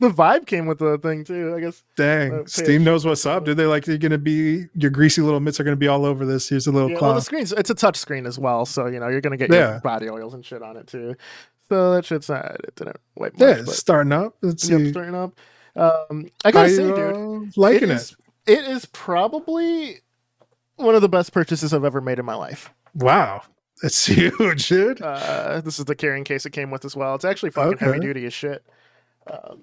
[0.00, 1.54] The vibe came with the thing too.
[1.56, 1.82] I guess.
[1.96, 3.56] Dang, Uh, Steam knows what's up, dude.
[3.56, 6.48] They like you're gonna be your greasy little mitts are gonna be all over this.
[6.48, 7.24] Here's a little Yeah, well, the cloth.
[7.24, 9.70] screen's it's a touch screen as well, so you know you're gonna get Yeah.
[9.72, 11.14] your body oils and shit on it too.
[11.68, 12.56] So that shit's not.
[12.64, 14.34] It didn't wipe much, yeah, it's starting up.
[14.42, 15.38] Let's yep, starting up.
[15.74, 17.94] Um, I gotta you, say, dude, uh, liking it?
[17.94, 19.96] is, it is probably
[20.76, 22.70] one of the best purchases I've ever made in my life.
[22.94, 23.42] Wow,
[23.82, 25.00] That's huge, dude.
[25.00, 27.14] Uh, this is the carrying case it came with as well.
[27.14, 28.64] It's actually fucking heavy duty as shit.
[29.30, 29.62] Um,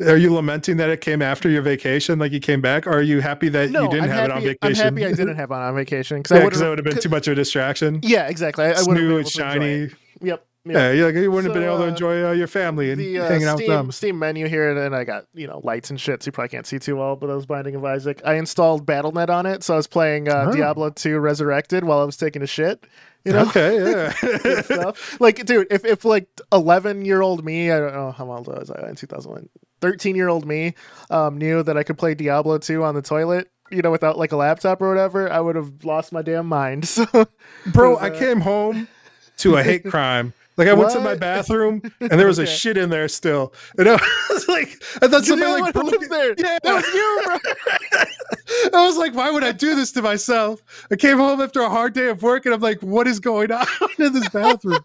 [0.00, 3.02] Are you lamenting that it came after your vacation, like you came back, or are
[3.02, 4.86] you happy that no, you didn't I'm have happy, it on vacation?
[4.86, 6.98] I'm happy I didn't have it on vacation because yeah, because that would have been
[7.00, 8.00] too much of a distraction.
[8.02, 8.64] Yeah, exactly.
[8.64, 9.72] I, I it's wouldn't new be and able shiny.
[9.84, 9.92] it.
[10.22, 10.46] Yep.
[10.64, 13.00] Yeah, you like you wouldn't have been able to uh, enjoy uh, your family and
[13.00, 13.90] the uh, hanging out Steam, with them.
[13.92, 16.50] Steam menu here, and then I got you know lights and shit, so you probably
[16.50, 17.16] can't see too well.
[17.16, 18.22] But I was Binding of Isaac.
[18.24, 20.52] I installed Battle.net on it, so I was playing uh, Oh.
[20.52, 22.84] Diablo 2 Resurrected while I was taking a shit.
[23.24, 24.60] You know, Okay, yeah.
[24.62, 25.20] stuff.
[25.20, 28.58] Like, dude, if if like 11 year old me, I don't know how old I
[28.60, 29.48] was I in 2001,
[29.80, 30.74] 13 year old me,
[31.10, 33.50] um, knew that I could play Diablo 2 on the toilet.
[33.72, 36.84] You know, without like a laptop or whatever, I would have lost my damn mind.
[36.88, 37.06] So,
[37.66, 38.86] Bro, Was, I uh, came home
[39.38, 42.76] to a hate crime Like I went to my bathroom and there was a shit
[42.76, 43.54] in there still.
[43.78, 43.92] And I
[44.30, 46.34] was like, I thought somebody like broke there.
[46.38, 46.58] Yeah.
[46.62, 47.38] That was you, bro.
[48.80, 50.62] I was like, why would I do this to myself?
[50.90, 53.50] I came home after a hard day of work and I'm like, what is going
[53.50, 53.66] on
[53.98, 54.84] in this bathroom?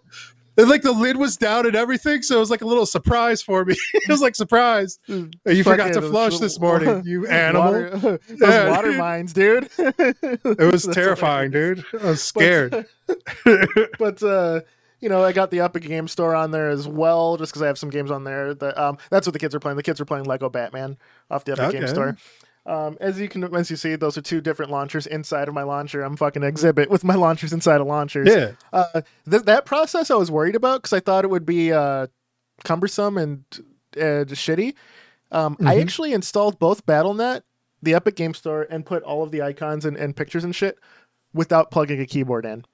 [0.60, 3.44] And like the lid was down and everything, so it was like a little surprise
[3.44, 3.76] for me.
[3.94, 4.98] it was like surprise.
[5.08, 7.74] You forgot to flush this morning, you animal.
[7.74, 8.98] Water, those Yeah, water dude.
[8.98, 9.70] mines, dude.
[9.78, 11.86] It was terrifying, dude.
[12.02, 12.88] I was scared.
[14.00, 14.62] but uh
[15.00, 17.68] you know, I got the Epic Game Store on there as well, just because I
[17.68, 18.54] have some games on there.
[18.54, 19.78] That um, that's what the kids are playing.
[19.78, 20.98] The kids are playing Lego Batman
[21.30, 22.18] off the Epic Game Store.
[22.66, 25.64] Um, as you can, as you see, those are two different launchers inside of my
[25.64, 26.02] launcher.
[26.02, 28.28] I'm fucking exhibit with my launchers inside of launchers.
[28.30, 28.52] yeah.
[28.74, 32.08] Uh, th- that process I was worried about because I thought it would be uh,
[32.66, 33.44] cumbersome and
[33.96, 34.74] and shitty.
[35.32, 35.82] Um, I Mhm.
[35.82, 37.44] actually installed both Battle.net,
[37.82, 40.78] the Epic Game Store, and put all of the icons and, and pictures and shit
[41.34, 42.66] without plugging a keyboard in.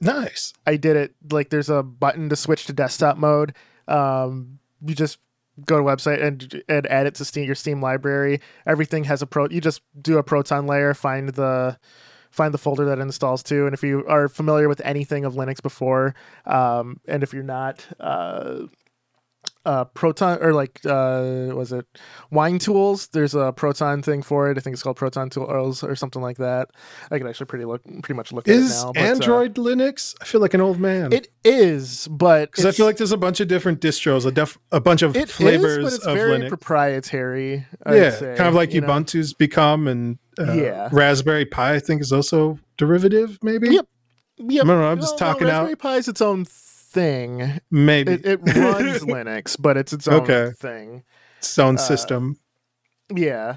[0.00, 0.52] Nice.
[0.66, 3.54] I did it like there's a button to switch to desktop mode.
[3.86, 5.18] Um, you just
[5.66, 8.40] go to website and and add it to Steam your Steam library.
[8.66, 9.46] Everything has a pro.
[9.48, 11.78] You just do a Proton layer, find the
[12.30, 15.60] find the folder that installs to, and if you are familiar with anything of Linux
[15.60, 16.14] before,
[16.46, 17.86] um, and if you're not.
[17.98, 18.66] Uh,
[19.66, 21.86] uh, Proton or like uh, was it
[22.30, 23.08] Wine Tools?
[23.08, 24.56] There's a Proton thing for it.
[24.56, 26.70] I think it's called Proton Tools or something like that.
[27.10, 28.92] I can actually pretty look pretty much look Is at it now.
[28.92, 30.14] but, uh, Android Linux?
[30.20, 31.12] I feel like an old man.
[31.12, 34.58] it is, but Because I feel like there's a bunch of different distros, a, def-
[34.72, 36.48] a bunch of it is, flavors but it's of very Linux.
[36.48, 37.66] proprietary.
[37.84, 38.88] I'd yeah, say, kind of like you know?
[38.88, 40.88] Ubuntu's become, and uh, Yeah.
[40.90, 43.38] Raspberry Pi, I think, is also derivative.
[43.42, 43.68] Maybe.
[43.74, 43.86] Yep.
[44.38, 44.66] Yep.
[44.66, 44.72] I.
[44.90, 45.64] I'm just no, talking out.
[45.64, 46.46] Raspberry Pi is its own
[46.90, 47.60] thing.
[47.70, 50.52] Maybe It, it runs Linux, but it's its own Okay.
[50.56, 51.04] thing.
[51.38, 52.38] its own uh, system.
[53.14, 53.56] Yeah.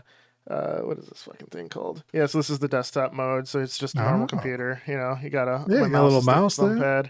[0.49, 2.03] Uh, what is this fucking thing called?
[2.11, 3.47] Yeah, so this is the desktop mode.
[3.47, 4.27] So it's just a normal Oh.
[4.27, 4.81] computer.
[4.87, 6.67] You know, you got a, Yeah, got a little mouse there.
[6.69, 7.09] numpad.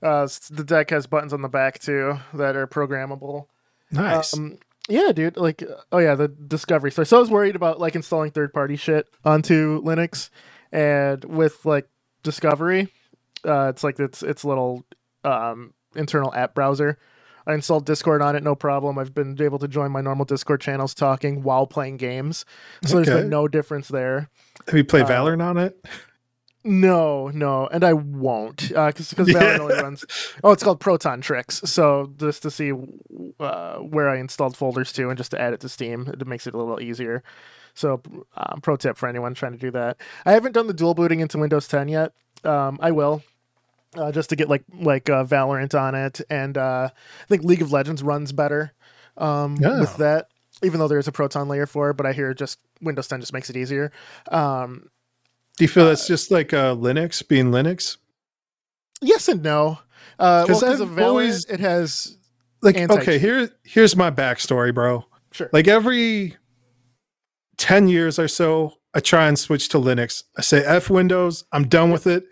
[0.00, 3.46] Uh, the deck has buttons on the back too that are programmable.
[3.90, 4.32] Nice.
[4.36, 5.36] Um, yeah, dude.
[5.36, 7.04] Like, uh, oh yeah, the Discovery Store.
[7.04, 10.30] So I was worried about like installing third-party shit onto Linux,
[10.70, 11.88] and with like
[12.22, 12.88] Discovery,
[13.44, 14.84] uh, it's like it's it's little
[15.24, 16.98] um, internal app browser.
[17.46, 18.98] I installed Discord on it, no problem.
[18.98, 22.44] I've been able to join my normal Discord channels talking while playing games,
[22.84, 23.20] so there's Okay.
[23.20, 24.28] been no difference there.
[24.66, 25.82] Have you played uh, Valorant on it?
[26.64, 29.40] No, no, and I won't because because Yeah.
[29.40, 30.04] Valorant only runs.
[30.44, 31.60] Oh, it's called Proton Tricks.
[31.64, 32.72] So just to see
[33.40, 36.46] uh, where I installed folders to, and just to add it to Steam, it makes
[36.46, 37.22] it a little easier.
[37.74, 38.02] So,
[38.36, 39.96] um, pro tip for anyone trying to do that.
[40.26, 42.12] I haven't done the dual booting into Windows 10 yet.
[42.44, 43.22] Um, I will.
[43.96, 47.62] Uh, just to get like like uh, Valorant on it, and uh, I think League
[47.62, 48.72] of Legends runs better
[49.16, 49.80] um, Oh.
[49.80, 50.28] with that.
[50.62, 53.32] Even though there's a Proton layer for it, but I hear just Windows 10 just
[53.32, 53.92] makes it easier.
[54.30, 54.90] Um,
[55.56, 57.96] Do you feel that's just like uh, Linux being Linux?
[59.00, 59.78] Yes and no.
[60.18, 62.18] Uh, 'Cause well, because I've of Valorant, always- it has
[62.60, 65.04] Like, Anti- okay, here here's my backstory, bro.
[65.32, 65.48] sure.
[65.52, 66.36] Like every
[67.56, 70.24] ten years or so, I try and switch to Linux.
[70.36, 71.44] I say F Windows.
[71.52, 72.24] I'm done with it.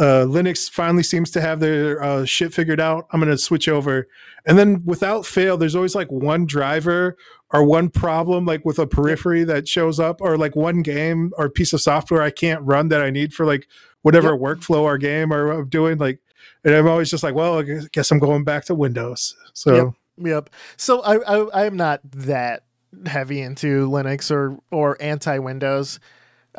[0.00, 3.06] Uh, Linux finally seems to have their uh, shit figured out.
[3.12, 4.08] I'm gonna switch over,
[4.46, 7.16] and then without fail, there's always like one driver
[7.52, 11.50] or one problem, like with a periphery that shows up, or like one game or
[11.50, 13.68] piece of software I can't run that I need for like
[14.02, 15.98] whatever workflow or game or I'm doing.
[15.98, 16.20] Like,
[16.64, 19.36] and I'm always just like, well, I guess- guess I'm going back to Windows.
[19.52, 19.94] So Yep.
[20.26, 20.50] Yep.
[20.78, 22.62] So I, I I'm not that
[23.04, 26.00] heavy into Linux or or anti Windows.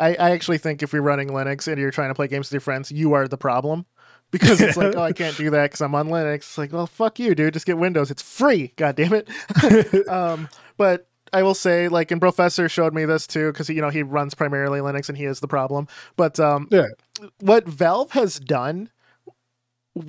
[0.01, 2.53] I, I actually think if you're running Linux and you're trying to play games with
[2.53, 3.85] your friends, you are the problem.
[4.31, 6.35] Because it's like, oh, I can't do that because I'm on Linux.
[6.37, 7.53] It's like, well, fuck you, dude.
[7.53, 8.09] Just get Windows.
[8.09, 8.71] It's free.
[8.77, 10.07] God damn it.
[10.07, 13.89] um, but I will say, like, and Professor showed me this too, because you know
[13.89, 15.87] he runs primarily Linux and he is the problem.
[16.15, 16.87] But um, Yeah.
[17.39, 18.89] what Valve has done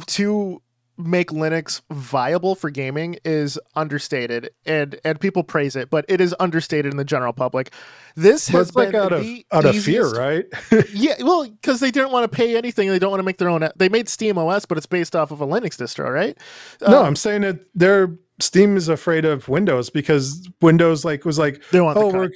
[0.07, 0.62] to
[0.98, 6.35] make Linux viable for gaming is understated, and and people praise it, but it is
[6.38, 7.72] understated in the general public.
[8.14, 10.44] This but has like been out of out of fear, right?
[10.92, 13.48] Yeah, well, because they didn't want to pay anything, they don't want to make their
[13.48, 13.66] own.
[13.76, 16.37] They made Steam OS, but it's based off of a Linux distro, right?
[16.83, 21.38] no, Um, I'm saying that their Steam is afraid of Windows because Windows like was
[21.38, 21.96] like, they want.
[21.96, 22.31] oh, the we're.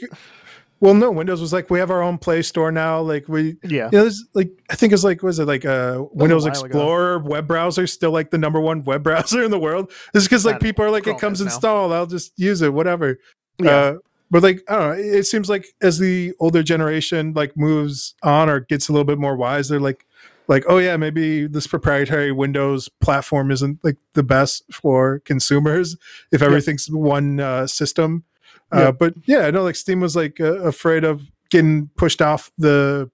[0.80, 3.00] Well, no, Windows was like, we have our own Play Store now.
[3.00, 6.04] Like we, yeah, you know, this, like I think it's like, was it like uh,
[6.12, 6.66] Windows while ago.
[6.66, 9.90] Explorer web browser still like the number one web browser in the world?
[10.12, 11.46] This is because like people are like, Chrome it comes now.
[11.46, 13.18] installed, I'll just use it, whatever.
[13.58, 13.94] yeah, Uh,
[14.30, 18.50] but like I don't know, it seems like as the older generation like moves on
[18.50, 20.04] or gets a little bit more wise, they're like,
[20.48, 25.96] like oh yeah, maybe this proprietary Windows platform isn't like the best for consumers
[26.32, 28.24] if everything's one uh, system.
[28.74, 28.90] Uh, Yeah.
[28.92, 33.10] But yeah, I know like Steam was like uh, afraid of getting pushed off the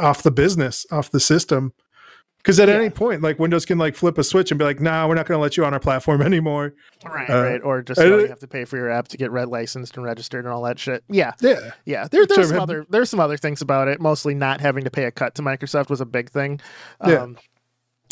[0.00, 1.72] off the business off the system.
[2.38, 2.76] Because at Yeah.
[2.76, 5.26] any point, like Windows can like flip a switch and be like, "Nah, we're not
[5.26, 6.72] going to let you on our platform anymore."
[7.04, 7.60] Right, Uh, right.
[7.62, 9.48] Or just you, know, don't- you have to pay for your app to get red
[9.48, 11.02] licensed and registered and all that shit.
[11.10, 12.06] Yeah, Yeah, yeah.
[12.08, 14.00] There, there's some other there's some other things about it.
[14.00, 16.60] Mostly not having to pay a cut to Microsoft was a big thing.
[17.04, 17.26] Yeah.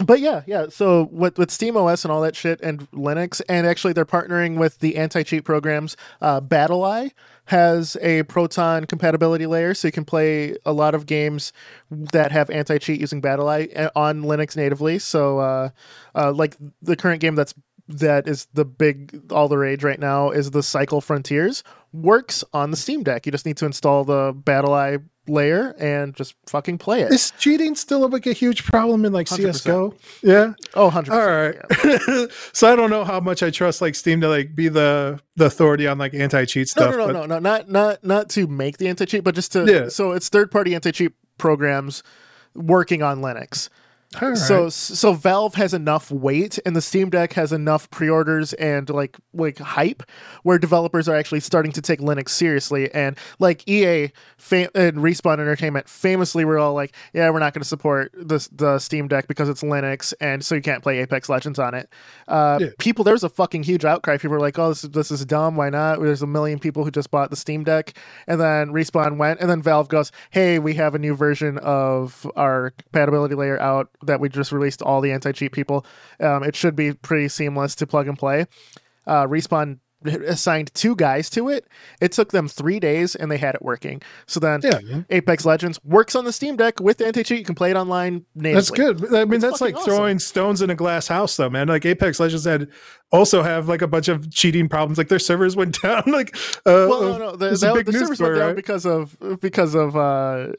[0.05, 0.67] But yeah, yeah.
[0.69, 4.59] So with with Steam OS and all that shit and Linux, and actually they're partnering
[4.59, 5.97] with the anti cheat programs.
[6.21, 7.13] Uh, BattlEye
[7.47, 11.53] has a Proton compatibility layer, so you can play a lot of games
[11.91, 14.99] that have anti cheat using BattlEye uh, on Linux natively.
[14.99, 15.71] So uh,
[16.15, 17.55] uh, like the current game that's
[17.89, 22.71] that is the big all the rage right now is the Cycle Frontiers works on
[22.71, 23.25] the Steam Deck.
[23.25, 27.13] You just need to install the BattlEye layer and just fucking play it.
[27.13, 29.37] is cheating still like a huge problem in like 100%.
[29.37, 29.95] CS:GO?
[30.23, 30.53] Yeah.
[30.75, 31.11] Oh, 100%.
[31.11, 31.55] All right.
[31.85, 32.27] yeah.
[32.53, 35.47] so I don't know how much I trust like Steam to like be the the
[35.47, 36.91] authority on like anti-cheat No, stuff.
[36.93, 39.53] no, no, but no, no, not not not to make the anti cheat, but just
[39.53, 39.89] to Yeah.
[39.89, 42.03] so it's third party anti cheat programs
[42.55, 43.69] working on Linux.
[44.23, 44.37] Right.
[44.37, 49.17] So so Valve has enough weight and the Steam Deck has enough pre-orders and like
[49.35, 50.03] like hype
[50.43, 55.35] where developers are actually starting to take Linux seriously and like EA fa- and Respawn
[55.41, 59.27] Entertainment famously were all like yeah we're not going to support the the Steam Deck
[59.29, 61.89] because it's Linux and so you can't play Apex Legends on it.
[62.29, 62.69] Uh, Yeah.
[62.79, 64.17] People there was a fucking huge outcry.
[64.17, 66.01] People were like oh this this is dumb why not?
[66.01, 69.51] There's a million people who just bought the Steam Deck and then Respawn went and
[69.51, 74.21] then Valve goes hey we have a new version of our compatibility layer out that
[74.21, 75.87] we just released all the anti-cheat people.
[76.21, 78.47] Um, it should be pretty seamless to plug and play.
[79.07, 81.67] Uh, Respawn assigned two guys to it.
[82.01, 84.03] It took them three days and they had it working.
[84.27, 85.07] So then yeah, man.
[85.11, 87.39] Apex Legends works on the Steam Deck with the anti-cheat.
[87.39, 88.55] You can play it online natively.
[88.55, 89.15] That's good.
[89.15, 89.85] I mean, It's that's like awesome.
[89.85, 91.67] throwing stones in a glass house, though, man.
[91.69, 92.69] Like Apex Legends had
[93.13, 94.99] also have like a bunch of cheating problems.
[94.99, 96.03] Like their servers went down.
[96.07, 98.57] Like, uh, Well, no, no, the, the, big the news servers story, went down right?
[98.57, 100.53] because of because of uh,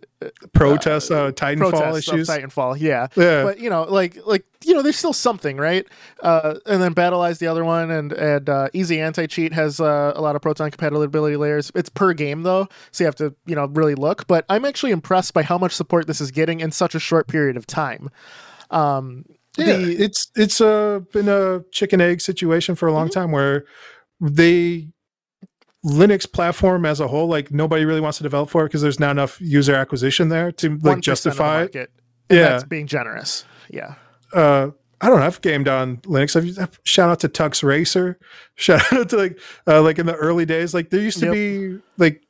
[0.54, 2.30] protests, uh, Titanfall protests issues.
[2.30, 2.80] Titanfall.
[2.80, 5.88] Yeah, Yeah, but you know, like like you know, there's still something, right?
[6.22, 10.14] Uh, and then BattlEye's the other one, and and uh, Easy Anti Cheat has uh,
[10.16, 11.72] a lot of Proton compatibility layers.
[11.76, 14.28] It's per game though, so you have to you know really look.
[14.28, 17.28] But I'm actually impressed by how much support this is getting in such a short
[17.28, 18.10] period of time.
[18.70, 19.26] Um,
[19.58, 19.78] yeah.
[19.78, 23.20] the- it's it's uh, been a chicken egg situation for a long Mm-hmm.
[23.20, 23.66] time where
[24.22, 24.90] they
[25.86, 29.00] Linux platform as a whole, like nobody really wants to develop for it because there's
[29.00, 31.76] not enough user acquisition there to like justify it.
[31.76, 31.88] and
[32.30, 32.50] Yeah.
[32.50, 33.46] that's being generous.
[33.70, 33.96] Yeah.
[34.34, 35.28] uh I don't know.
[35.28, 36.36] I've gamed on Linux.
[36.36, 38.18] I've, I've- shout out to Tux Racer.
[38.56, 40.74] Shout out to like uh, like in the early days.
[40.74, 41.34] Like there used to Yep.
[41.36, 42.24] be like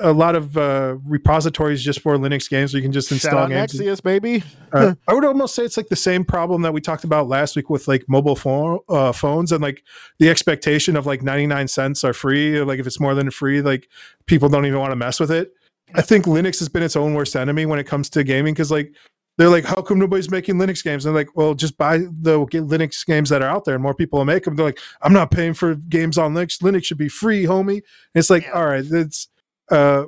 [0.00, 3.48] a lot of uh, repositories just for Linux games where you can just install out
[3.48, 3.74] games.
[3.74, 4.42] Nexuiz, baby.
[4.70, 7.56] Uh, I would almost say it's like the same problem that we talked about last
[7.56, 9.82] week with like mobile phone uh, phones and like
[10.18, 12.60] the expectation of like 99 cents are free.
[12.60, 13.88] Like if it's more than free, like
[14.26, 15.54] people don't even want to mess with it.
[15.94, 18.70] I think Linux has been its own worst enemy when it comes to gaming because
[18.70, 18.92] like
[19.38, 21.06] they're like, how come nobody's making Linux games?
[21.06, 23.94] And they're like, well, just buy the Linux games that are out there, and more
[23.94, 24.56] people will make them.
[24.56, 26.60] They're like, I'm not paying for games on Linux.
[26.60, 27.76] Linux should be free, homie.
[27.76, 27.82] And
[28.16, 28.52] it's like, Yeah.
[28.52, 29.28] all right, it's
[29.70, 30.04] uh,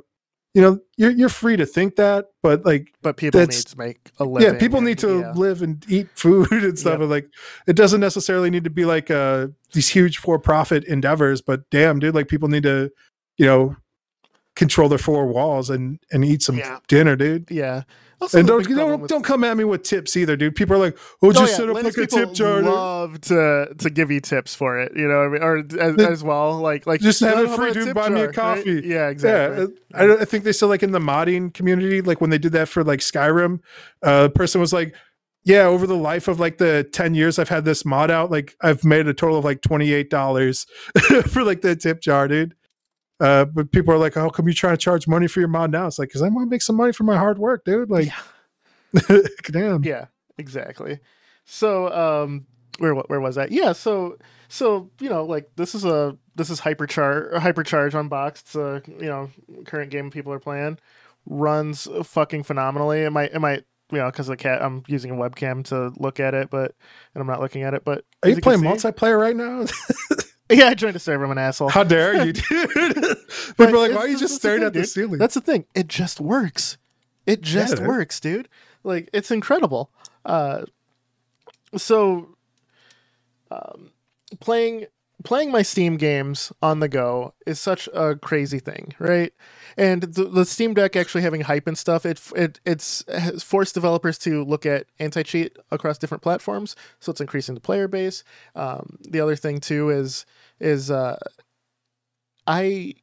[0.53, 4.11] you know, you're you're free to think that, but like But people need to make
[4.19, 4.53] a living.
[4.53, 5.31] yeah, people and- need to yeah.
[5.33, 6.93] live and eat food and stuff.
[6.93, 7.01] Yep.
[7.01, 7.29] And like,
[7.67, 11.41] it doesn't necessarily need to be like uh, these huge for-profit endeavors.
[11.41, 12.91] But damn, dude, like people need to,
[13.37, 13.77] you know,
[14.57, 16.79] control their four walls and and eat some Yeah.
[16.89, 17.49] dinner, dude.
[17.49, 17.83] Yeah.
[18.33, 20.55] And don't you know, with- don't come at me with tips either, dude.
[20.55, 22.61] People are like, oh, just Oh, yeah, set up Linux like a tip jar.
[22.61, 25.43] Love to to give you tips for it, you know, what I mean?
[25.43, 27.93] or as, The- as well, like like Just have "Oh, it free, dude.
[27.95, 28.57] Buy me a jar," right?
[28.65, 28.81] coffee.
[28.85, 29.67] Yeah, exactly.
[29.91, 32.51] Yeah, I, I think they said like in the modding community, like when they did
[32.53, 33.59] that for like Skyrim,
[34.03, 34.95] uh, the person was like,
[35.43, 38.55] "Yeah, over the life of like the ten years I've had this mod out, like
[38.61, 40.65] I've made a total of like twenty eight dollars
[41.27, 42.53] for like the tip jar, dude."
[43.21, 45.71] Uh, but people are like, "How come you trying to charge money for your mod
[45.71, 47.89] now?" It's like, "Cause I want to make some money for my hard work, dude."
[47.91, 48.09] Like,
[49.51, 49.83] damn.
[49.83, 50.05] yeah,
[50.37, 50.99] exactly.
[51.45, 52.45] So, um,
[52.79, 53.51] where where was that?
[53.51, 58.45] Yeah, so so you know, like this is a this is hypercharge hypercharge unboxed.
[58.47, 59.29] It's a you know
[59.65, 60.79] current game people are playing
[61.25, 63.01] runs fucking phenomenally.
[63.01, 66.19] It might it might you know because the cat I'm using a webcam to look
[66.19, 66.73] at it, but
[67.13, 67.83] and I'm not looking at it.
[67.85, 69.65] But Are you playing see- multiplayer right now?
[70.51, 71.23] Yeah, I joined a server.
[71.25, 71.69] I'm an asshole.
[71.69, 72.43] How dare you, dude?
[72.73, 73.15] People
[73.57, 74.89] But are like, "Why are you just staring thing, at the dude.
[74.89, 75.65] ceiling?" That's the thing.
[75.73, 76.77] It just works.
[77.25, 77.87] It just dude.
[77.87, 78.49] works, dude.
[78.83, 79.89] Like it's incredible.
[80.25, 80.63] Uh,
[81.77, 82.35] so,
[83.49, 83.91] um,
[84.39, 84.85] playing
[85.23, 89.33] playing my Steam games on the go is such a crazy thing, right?
[89.77, 93.73] And the, the Steam Deck actually having hype and stuff, it it it's has forced
[93.73, 96.75] developers to look at anti cheat across different platforms.
[96.99, 98.23] So it's increasing the player base.
[98.55, 100.25] Um, the other thing too is
[100.59, 101.17] is uh,
[102.47, 102.95] I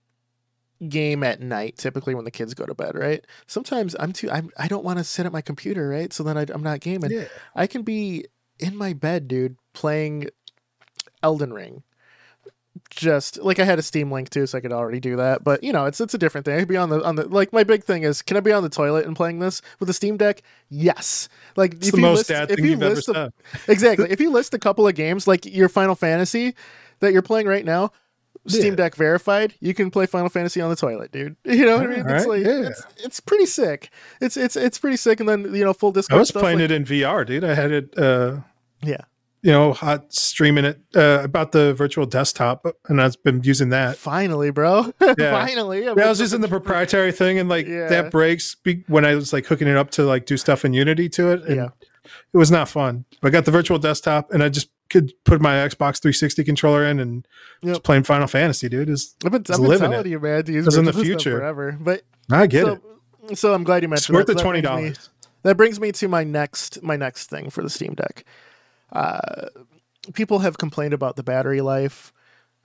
[0.87, 3.25] game at night, typically when the kids go to bed, right?
[3.47, 6.13] Sometimes I'm too I'm I don't want to sit at my computer, right?
[6.13, 7.11] So then I, I'm not gaming.
[7.11, 7.25] Yeah.
[7.55, 8.27] I can be
[8.59, 10.29] in my bed, dude, playing
[11.23, 11.83] Elden Ring.
[12.91, 15.45] Just like I had a Steam link too, so I could already do that.
[15.45, 16.57] But you know, it's it's a different thing.
[16.57, 18.51] I could be on the on the like my big thing is can I be
[18.51, 20.43] on the toilet and playing this with the Steam Deck?
[20.71, 21.29] Yes.
[21.55, 23.33] Like It's the most dad thing you've ever list a-
[23.69, 24.11] exactly.
[24.11, 26.55] If you list a couple of games like your Final Fantasy
[27.01, 27.93] that you're playing right now,
[28.47, 31.37] Steam Deck verified, you can play Final Fantasy on the toilet, dude.
[31.45, 32.09] You know what I mean?
[32.09, 32.69] It's like yeah.
[32.69, 33.91] it's, it's pretty sick.
[34.23, 35.21] It's it's it's pretty sick.
[35.21, 36.11] And then you know full disc.
[36.11, 37.45] I was playing like- it in VR, dude.
[37.45, 38.37] I had it, uh,
[38.83, 39.03] Yeah.
[39.49, 43.97] You know, hot streaming it uh, about the virtual desktop, and I've been using that.
[43.97, 44.93] Finally, bro.
[45.19, 45.31] Yeah.
[45.31, 45.85] Finally.
[45.85, 47.89] Yeah, I was using the proprietary thing, and like Yeah.
[47.89, 50.75] that breaks be- when I was like hooking it up to like do stuff in
[50.75, 51.69] Unity to it, and Yeah.
[52.35, 53.07] it was not fun.
[53.23, 57.01] I got the virtual desktop, and I just could put my Xbox 360 controller in
[57.01, 57.27] and
[57.63, 57.71] Yep.
[57.73, 58.91] just playing Final Fantasy, dude.
[58.91, 60.11] Is I've been, I've been living telling it.
[60.11, 61.39] you, man, to use It's in the future.
[61.39, 61.75] forever.
[61.81, 62.81] But I get so,
[63.31, 63.39] it.
[63.39, 64.35] so I'm glad you It's mentioned worth that.
[64.35, 65.09] the So twenty dollars.
[65.43, 68.25] That brings me to my next my next thing for the Steam Deck.
[68.93, 69.47] Uh,
[70.15, 72.13] people have complained about the battery life.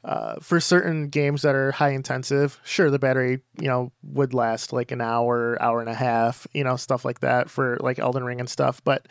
[0.06, 4.74] Uh, for certain games that are high intensive, sure, the battery, you know, would last
[4.74, 8.26] like an hour, hour and a half, you know, stuff like that for like Elden
[8.26, 8.84] Ring and stuff.
[8.84, 9.08] But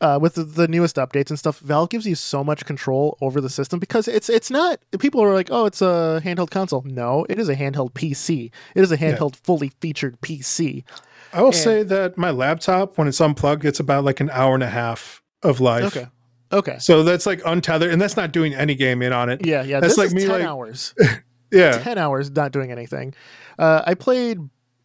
[0.00, 3.40] uh, with the, the newest updates and stuff, Valve gives you so much control over
[3.40, 4.80] the system because it's it's not.
[4.98, 6.82] People are like, oh, it's a handheld console.
[6.84, 8.50] No, it is a handheld PC.
[8.74, 10.84] It is a handheld, fully featured PC.
[11.32, 14.54] I will and- say that my laptop, when it's unplugged, it's about like an hour
[14.54, 15.96] and a half of life.
[15.96, 16.08] Okay,
[16.52, 19.44] okay, So that's like untethered, and that's not doing any gaming on it.
[19.46, 19.80] yeah, yeah.
[19.80, 20.94] That's this like me, ten like- hours.
[21.50, 21.78] Yeah.
[21.78, 23.14] 10 hours not doing anything.
[23.58, 24.38] Uh, I played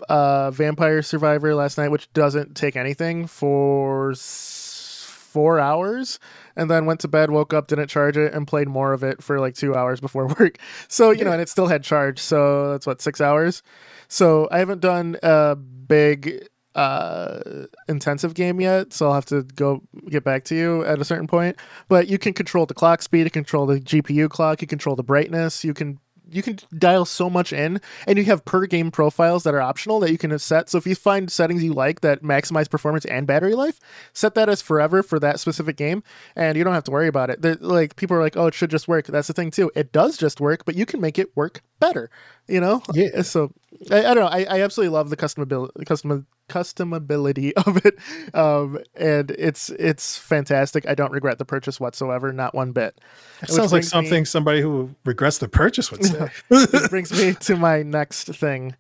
[0.07, 6.19] uh, Vampire Survivor last night, which doesn't take anything for s- four hours,
[6.55, 9.21] and then went to bed, woke up, didn't charge it, and played more of it
[9.21, 10.57] for like two hours before work.
[10.87, 12.17] So, you know, and it still had charge.
[12.19, 13.61] So that's what, six hours?
[14.07, 17.39] So I haven't done a big uh
[17.87, 21.27] intensive game yet so i'll have to go get back to you at a certain
[21.27, 21.55] point.
[21.87, 25.03] But you can control the clock speed you control the gpu clock you control the
[25.03, 25.99] brightness you can
[26.31, 29.99] you can dial so much in and you have per game profiles that are optional
[29.99, 30.67] that you can set.
[30.69, 33.79] So if you find settings you like that maximize performance and battery life
[34.13, 36.01] set that as forever for that specific game
[36.35, 37.41] and you don't have to worry about it.
[37.41, 39.05] They're- like people are like oh it should just work.
[39.07, 39.69] That's the thing too.
[39.75, 42.09] It does just work but you can make it work better
[42.47, 42.81] you know?
[42.93, 43.21] Yeah.
[43.21, 43.51] so
[43.91, 44.27] i, I don't know.
[44.27, 47.97] I, I absolutely love the customability custom customability of it
[48.35, 52.99] um and it's it's fantastic i don't regret the purchase whatsoever not one bit
[53.39, 56.29] That Which sounds like brings me- something somebody who regrets the purchase would say.
[56.49, 58.75] which brings me to my next thing.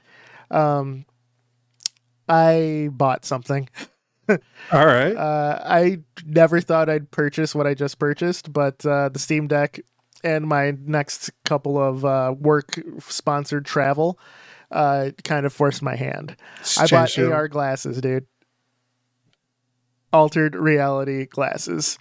[0.51, 1.05] Um,
[2.29, 3.69] I bought something.
[4.29, 4.37] All
[4.85, 5.15] right.
[5.15, 9.79] Uh, I never thought I'd purchase what I just purchased, but uh, the Steam Deck
[10.23, 14.17] and my next couple of uh, work sponsored travel
[14.73, 16.35] uh, kind of forced my hand.
[16.77, 18.25] I bought your- AR glasses, dude.
[20.11, 21.97] Altered reality glasses.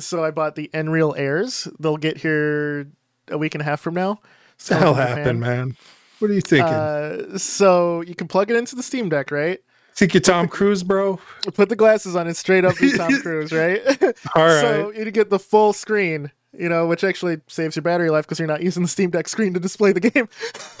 [0.00, 1.68] So I bought the Nreal Airs.
[1.78, 2.88] They'll get here
[3.28, 4.18] a week and a half from now.
[4.56, 4.94] So Japan.
[5.16, 5.76] happened, man?
[6.18, 6.72] What are you thinking?
[6.72, 9.60] Uh, so you can plug it into the Steam Deck, right?
[9.94, 11.20] Think you're Tom Cruise, bro?
[11.54, 13.80] Put the glasses on and straight up be Tom Cruise, right?
[14.34, 14.60] All right.
[14.60, 18.40] So you get the full screen, you know, which actually saves your battery life because
[18.40, 20.28] you're not using the Steam Deck screen to display the game.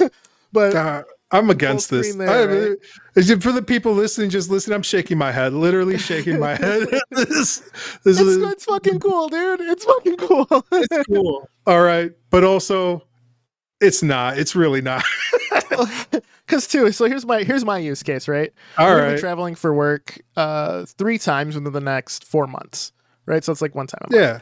[0.52, 2.14] but Uh, I'm against this.
[2.14, 2.76] there, I- right?
[3.16, 4.72] is it- for the people listening, just listen.
[4.72, 6.86] I'm shaking my head, literally shaking my head.
[7.10, 7.58] this,
[8.04, 9.60] this it's, is it's fucking cool, dude.
[9.62, 10.46] It's fucking cool.
[11.08, 11.48] cool.
[11.66, 13.02] All right, but also,
[13.80, 14.38] it's not.
[14.38, 15.02] It's really not.
[16.46, 18.52] Because too, so here's my here's my use case, right?
[18.78, 22.92] All I'm gonna be traveling for work uh, three times within the next four months,
[23.26, 23.42] right?
[23.42, 24.22] So it's like one time a month.
[24.22, 24.40] Yeah.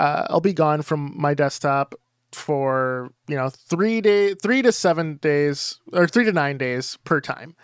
[0.00, 1.94] uh, I'll be gone from my desktop
[2.32, 7.20] for you know three day, three to seven days, or three to nine days per
[7.20, 7.54] time.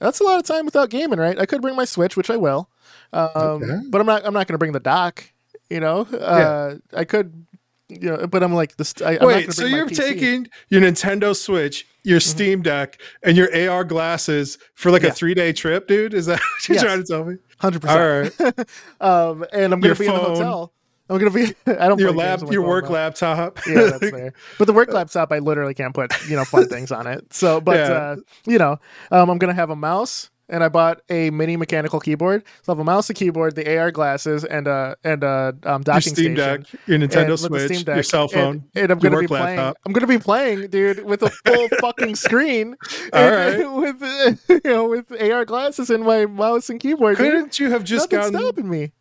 [0.00, 1.38] That's a lot of time without gaming, right?
[1.38, 2.68] I could bring my Switch, which I will,
[3.12, 3.78] um, Okay.
[3.90, 4.26] but I'm not.
[4.26, 5.24] I'm not going to bring the dock.
[5.70, 7.46] You know, uh, I could,
[7.88, 8.94] you know, but I'm like this.
[9.00, 9.96] I, not Wait, so you're PC.
[9.96, 15.06] taking your Nintendo Switch, your Steam Deck, and your AR glasses for like Mm-hmm.
[15.06, 15.12] Yeah.
[15.12, 16.12] a three day trip, dude?
[16.14, 16.84] Is that what you're Yes.
[16.84, 17.36] trying to tell me?
[17.58, 18.34] Hundred percent.
[18.40, 18.68] right.
[19.00, 20.72] Um, and I'm going to be in the hotel.
[21.10, 21.72] I'm going to be.
[21.78, 22.92] I don't Your lap, your work though.
[22.94, 23.58] laptop.
[23.66, 24.32] yeah, that's fair.
[24.58, 27.32] But the work laptop, I literally can't put you know fun things on it.
[27.32, 27.92] So, but Yeah.
[27.92, 28.78] uh, you know,
[29.10, 32.44] um, I'm gonna have a mouse, and I bought a mini mechanical keyboard.
[32.62, 35.72] So I have a mouse, a keyboard, the AR glasses, and a and a um,
[35.72, 36.62] your docking Steam station.
[36.62, 39.56] Deck, your Nintendo Switch, Deck, your cell phone, and, I'm gonna be work playing.
[39.58, 39.76] laptop.
[39.84, 42.76] I'm gonna be playing, dude, with a full fucking screen.
[43.12, 47.16] All and with uh, you know with AR glasses and my mouse and keyboard.
[47.16, 48.92] Couldn't you have just Nothing's gotten stopping me.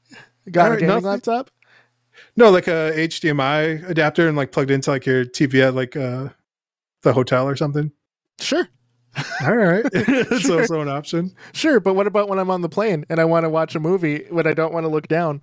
[0.51, 1.51] Got All a gaming nothing- laptop.
[2.41, 6.29] No like a HDMI adapter and like plugged into like your TV at like uh
[7.03, 7.91] the hotel or something?
[8.39, 8.67] Sure.
[9.43, 10.61] All right, it's Sure.
[10.61, 11.33] also an option.
[11.53, 13.79] Sure, but what about when I'm on the plane and I want to watch a
[13.79, 15.41] movie but I don't want to look down?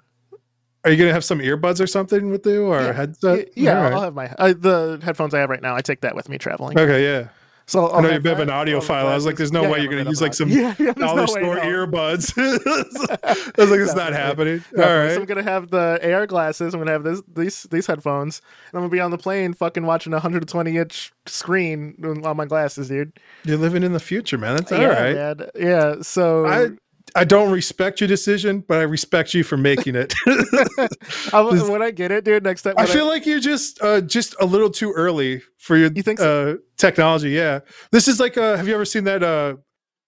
[0.85, 2.89] Are you gonna have some earbuds or something with you, or Yeah.
[2.89, 3.49] a headset?
[3.57, 3.93] Yeah, right.
[3.93, 5.75] I'll have my uh, the headphones I have right now.
[5.75, 6.79] I take that with me traveling.
[6.79, 7.29] Okay, yeah.
[7.69, 9.05] So I'll know you're a bit of an audiophile.
[9.05, 11.21] I was like, there's no Yeah, way you're gonna use like some yeah, yeah, dollar
[11.21, 11.61] no store no.
[11.61, 12.33] earbuds.
[12.37, 14.59] I was like, it's not happening.
[14.59, 14.85] Definitely.
[14.85, 15.17] All So.
[15.17, 16.73] I'm gonna have the AR glasses.
[16.73, 18.41] I'm gonna have this these these headphones,
[18.73, 21.95] and I'm gonna be on the plane, fucking watching a 120 inch screen
[22.25, 23.13] on my glasses, dude.
[23.45, 24.57] You're living in the future, man.
[24.57, 25.15] That's all yeah, right.
[25.15, 25.51] man.
[25.55, 25.95] Yeah.
[26.01, 26.71] So I
[27.15, 30.15] I don't respect your decision, but I respect you for making it.
[31.33, 32.75] I'll- when I get it, dude, next time.
[32.77, 36.21] I feel like you're just uh, just a little too early for your You think
[36.21, 37.31] uh, technology.
[37.31, 37.61] Yeah,
[37.93, 38.37] this is like.
[38.37, 39.57] Uh, have you ever seen that uh,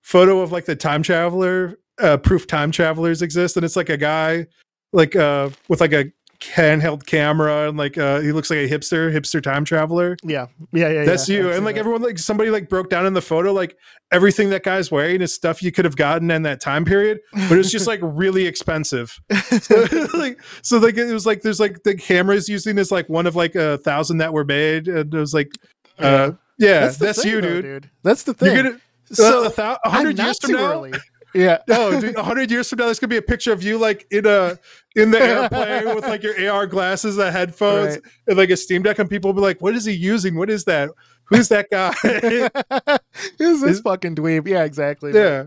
[0.03, 1.79] photo of like the time traveler?
[2.01, 4.47] Uh, proof time travelers exist, and it's like a guy
[4.93, 6.11] like uh, with like a
[6.41, 10.17] handheld camera and like uh, he looks like a hipster, hipster time traveler.
[10.25, 11.05] yeah, yeah, yeah.
[11.05, 11.39] That's yeah.
[11.39, 11.81] you, I've and like that.
[11.81, 13.77] everyone, like somebody like broke down in the photo, like
[14.13, 17.59] everything that guy's wearing is stuff you could have gotten in that time period, but
[17.59, 19.21] it's just like really expensive.
[19.61, 23.27] so, like, so like it was like there's like the cameras using is like one
[23.27, 25.53] of like a thousand that were made, and it was like,
[25.99, 27.91] uh, yeah, that's, the thing, you, though, dude.
[28.03, 28.55] That's the thing.
[28.55, 28.81] You're gonna
[29.13, 30.73] so uh, a thou- a hundred years from now.
[30.73, 30.93] early.
[31.35, 31.59] Yeah.
[31.69, 34.07] No, dude, a hundred years from now, there's gonna be a picture of you like
[34.11, 34.59] in a
[34.97, 38.03] in the airplane with like your AR glasses, the headphones, Right.
[38.27, 40.35] and like a Steam Deck, and people will be like, "What is he using?
[40.37, 40.91] What is that?
[41.27, 41.93] Who's that guy?"
[43.39, 44.47] Who's this Is- fucking dweeb?
[44.49, 45.13] Yeah, exactly.
[45.13, 45.47] yeah.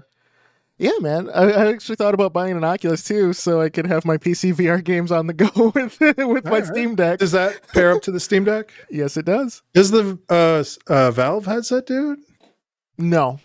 [0.80, 1.30] Yeah, man.
[1.30, 4.54] I, I actually thought about buying an Oculus too, so I could have my PC
[4.56, 6.66] VR games on the go with with my Alright.
[6.66, 7.20] Steam Deck.
[7.20, 8.72] Does that pair up to the Steam Deck?
[8.90, 9.62] Yes, it does.
[9.74, 12.20] Does the uh, uh, Valve headset dude?
[12.98, 13.40] No,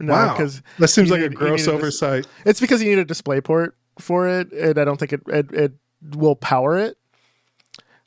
[0.00, 0.32] no, Wow.
[0.36, 2.26] because That seems like a gross dis- oversight.
[2.44, 5.52] it's because you need a display port for it, and I don't think it it,
[5.52, 5.72] it
[6.16, 6.96] will power it.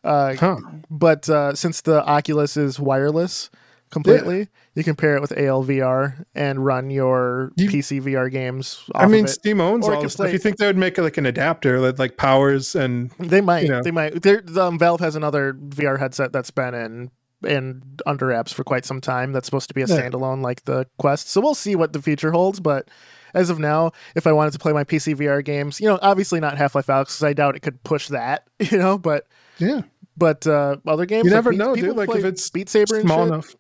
[0.04, 0.58] Uh, Huh.
[0.90, 3.50] but uh, since the Oculus is wireless
[3.92, 8.84] completely, you can pair it with ALVR and run your You- PC VR games.
[8.96, 9.28] Off I mean.
[9.28, 10.32] Steam owns Or all this stuff.
[10.32, 13.64] You think they would make like an adapter that like powers and They might.
[13.64, 13.84] you know.
[13.84, 14.22] They might.
[14.24, 17.12] They're, um, Valve has another VR headset that's been in
[17.46, 19.32] in under apps for quite some time.
[19.34, 19.98] That's supposed to be a Yeah.
[20.00, 21.30] standalone like the Quest.
[21.30, 22.60] So we'll see what the future holds.
[22.60, 22.90] But
[23.34, 26.40] as of now, if I wanted to play my PC VR games, you know, obviously
[26.40, 28.48] not Half-Life Alyx because I doubt it could push that.
[28.72, 29.28] You know, but
[29.58, 29.82] yeah,
[30.18, 31.26] but uh, other games.
[31.26, 31.84] You like never Beat- know, dude.
[31.86, 33.56] people Like, if it's Beat Saber small enough.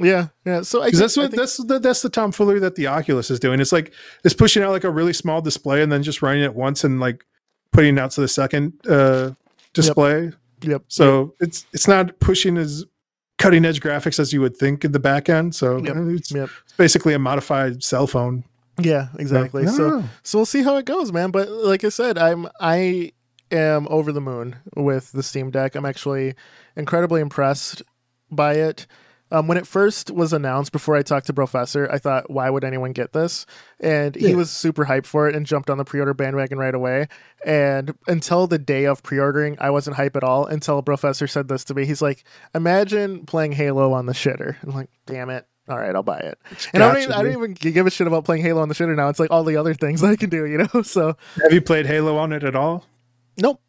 [0.00, 0.62] Yeah, yeah.
[0.62, 3.60] So I that's I think- that's the, that's the tomfoolery that the Oculus is doing.
[3.60, 3.92] It's like
[4.24, 7.00] it's pushing out like a really small display and then just running it once and
[7.00, 7.24] like
[7.72, 9.32] putting it out to the second uh,
[9.74, 10.32] display.
[10.62, 10.84] Yep.
[10.88, 12.84] So it's it's not pushing as
[13.38, 15.54] cutting edge graphics as you would think in the back end.
[15.54, 15.96] So Yep.
[15.96, 16.48] uh, it's, Yep.
[16.64, 18.44] it's basically a modified cell phone.
[18.80, 19.66] Yeah, exactly.
[19.68, 21.30] So so we'll see how it goes, man.
[21.30, 23.12] But like I said, I'm I
[23.52, 25.76] am over the moon with the Steam Deck.
[25.76, 26.34] I'm actually
[26.76, 27.82] incredibly impressed
[28.32, 28.86] by it.
[29.30, 32.62] Um, when it first was announced, before I talked to Professor, I thought, why would
[32.62, 33.46] anyone get this?
[33.80, 34.34] And he Yeah.
[34.36, 37.08] was super hyped for it and jumped on the pre-order bandwagon right away.
[37.44, 40.46] And until the day of pre-ordering, I wasn't hype at all.
[40.46, 42.22] Until Professor said this to me, he's like,
[42.54, 45.46] "Imagine playing Halo on the shitter." I'm like, "Damn it!
[45.68, 46.38] All right, I'll buy it."
[46.72, 48.74] And I don't, even, I don't even give a shit about playing Halo on the
[48.74, 49.08] shitter now.
[49.08, 50.82] It's like all the other things I can do, you know.
[50.82, 52.84] So Have you played Halo on it at all?
[53.36, 53.60] nope,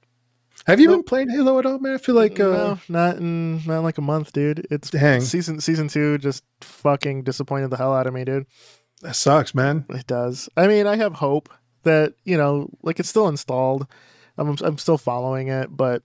[0.67, 0.97] Have you Nope.
[0.97, 1.93] been playing Halo at all, man?
[1.93, 4.65] I feel like uh, no, not in not in like a month, dude.
[4.71, 5.21] It's Dang.
[5.21, 8.45] season season two just fucking disappointed the hell out of me, dude.
[9.01, 9.85] that sucks, man.
[9.89, 10.49] It does.
[10.57, 11.49] I mean, I have hope
[11.83, 13.85] that you know, like it's still installed.
[14.37, 16.01] I'm I'm still following it, but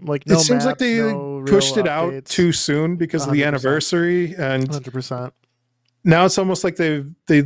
[0.00, 3.42] like no it seems like they no pushed it out too soon because of the
[3.44, 5.32] anniversary, and 100%.
[6.04, 7.44] now it's almost like they they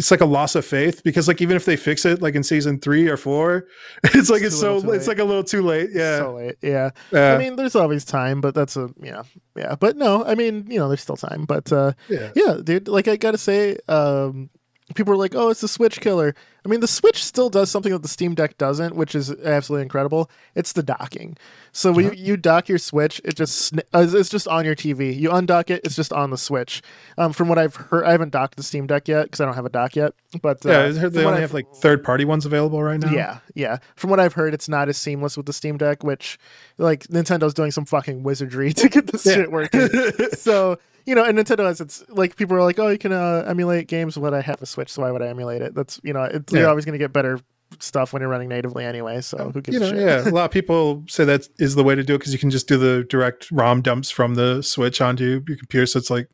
[0.00, 2.42] it's like a loss of faith because like even if they fix it like in
[2.42, 3.66] season three or four,
[4.04, 5.90] it's like It's it's so it's like a little too late.
[5.92, 6.56] Yeah, So late.
[6.62, 6.90] Yeah.
[7.12, 9.24] Uh, I mean, there's always time, but that's a yeah,
[9.54, 9.74] yeah.
[9.78, 11.44] But no, I mean, you know, there's still time.
[11.44, 12.30] But uh, yeah.
[12.34, 12.88] yeah, dude.
[12.88, 14.48] Like I gotta say, um,
[14.94, 16.34] people are like, "Oh, it's the Switch killer."
[16.64, 19.82] I mean, the Switch still does something that the Steam Deck doesn't, which is absolutely
[19.82, 20.30] incredible.
[20.54, 21.36] It's the docking.
[21.72, 25.16] So when you, you dock your Switch, it just uh, it's just on your TV.
[25.18, 26.82] You undock it, it's just on the Switch.
[27.16, 29.54] Um, from what I've heard, I haven't docked the Steam Deck yet because I don't
[29.54, 30.12] have a dock yet.
[30.42, 33.00] But uh, Yeah, I heard they only I've- have like third party ones available right
[33.00, 33.10] now.
[33.10, 33.78] yeah, yeah.
[33.96, 36.38] From what I've heard, it's not as seamless with the Steam Deck, which
[36.78, 39.34] like Nintendo's doing some fucking wizardry to get this Yeah.
[39.34, 39.88] shit working.
[40.34, 43.42] so you know, and Nintendo has it's like people are like, oh, you can uh,
[43.46, 44.16] emulate games.
[44.18, 45.74] But I have a Switch, so why would I emulate it?
[45.74, 47.40] That's you know, it, you're always going to get better
[47.78, 49.20] stuff when you're running natively anyway.
[49.20, 49.98] So who gives you know, a shit?
[50.00, 52.38] yeah, a lot of people say that is the way to do it because you
[52.38, 55.86] can just do the direct ROM dumps from the Switch onto your computer.
[55.86, 56.28] So it's like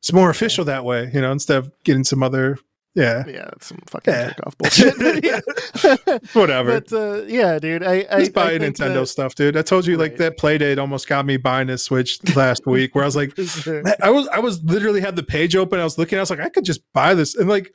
[0.00, 2.58] it's more official that way, you know, instead of getting some other
[2.94, 4.32] Yeah, Yeah, that's some fucking Yeah.
[4.44, 4.94] off bullshit.
[5.24, 6.18] yeah.
[6.32, 6.80] whatever.
[6.80, 9.56] But uh, yeah, dude, I I, Just buy I Nintendo that- stuff, dude.
[9.56, 12.94] I told you like that play date almost got me buying a Switch last week
[12.94, 13.32] where I was like,
[14.02, 15.80] I was I was literally had the page open.
[15.80, 16.18] I was looking.
[16.18, 17.72] I was like, I could just buy this, and like,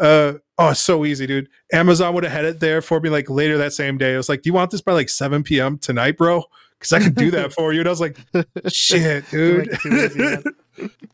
[0.00, 1.48] uh, oh, so easy, dude.
[1.72, 4.14] Amazon would have had it there for me like later that same day.
[4.14, 5.78] I was like, do you want this by like seven p.m.
[5.78, 6.44] tonight, bro?
[6.78, 7.80] Because I can do that for you.
[7.80, 8.16] And I was like,
[8.68, 9.68] shit, dude.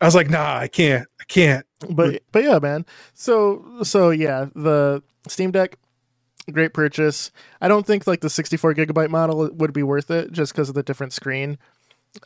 [0.01, 1.09] I was like, nah, I can't.
[1.21, 1.67] I can't.
[1.91, 2.87] but but yeah, man.
[3.15, 5.77] So so yeah, the Steam Deck,
[6.53, 7.33] great purchase.
[7.61, 10.77] I don't think like the 64 gigabyte model would be worth it just because of
[10.77, 11.59] the different screen.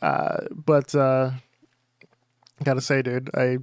[0.01, 1.31] Uh, but uh,
[2.63, 3.57] gotta say, dude, I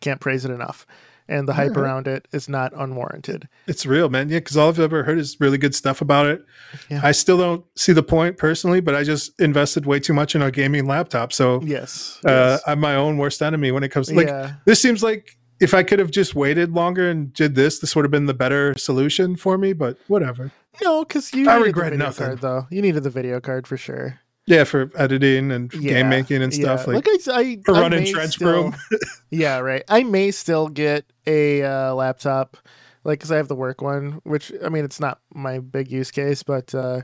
[0.00, 0.86] can't praise it enough,
[1.32, 3.48] and the hype around it is not unwarranted.
[3.66, 4.28] It's real, man.
[4.28, 6.44] Yeah, because all I've ever heard is really good stuff about it.
[6.90, 7.00] Yeah.
[7.02, 10.42] I still don't see the point personally, but I just invested way too much in
[10.42, 11.32] a gaming laptop.
[11.32, 12.20] So Yes.
[12.26, 12.62] uh, yes.
[12.66, 14.54] I'm my own worst enemy when it comes to like yeah.
[14.66, 18.04] this seems like if I could have just waited longer and did this, this would
[18.04, 19.72] have been the better solution for me.
[19.72, 20.50] But whatever.
[20.82, 22.26] No, because you I regret the video nothing.
[22.26, 22.66] card though.
[22.70, 24.18] You needed the video card for sure.
[24.46, 26.84] Yeah, for editing and Yeah, game making and stuff.
[26.86, 26.94] yeah.
[26.94, 28.76] Like, I, s- I- for I running trench still- broom.
[29.30, 29.84] yeah, right.
[29.88, 32.56] I may still get a uh, laptop,
[33.04, 36.10] like because I have the work one, which I mean it's not my big use
[36.10, 37.02] case, but uh,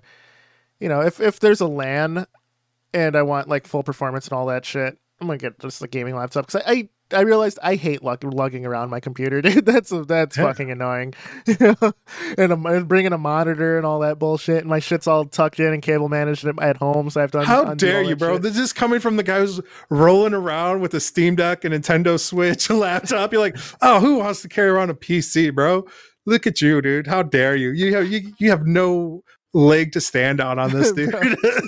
[0.80, 2.26] you know, if if there's a LAN
[2.92, 5.86] and I want like full performance and all that shit, I'm gonna get just a
[5.88, 9.64] gaming laptop because I, I I realized I hate lug- lugging around my computer, dude.
[9.66, 10.44] That's that's Yeah.
[10.44, 11.14] fucking annoying.
[12.38, 15.60] and I'm and bringing a monitor and all that bullshit, and my shit's all tucked
[15.60, 17.38] in and cable managed at- home, so I have to.
[17.40, 18.34] un- how dare you, bro?
[18.34, 18.42] shit.
[18.42, 22.18] This is coming from the guy who's rolling around with a Steam Deck, a Nintendo
[22.20, 23.32] Switch, a laptop.
[23.32, 25.86] You're like, oh, who wants to carry around a PC, bro?
[26.26, 27.06] Look at you, dude.
[27.06, 27.70] How dare you?
[27.70, 29.22] You have you, you have no
[29.54, 31.14] leg to stand on on this, dude.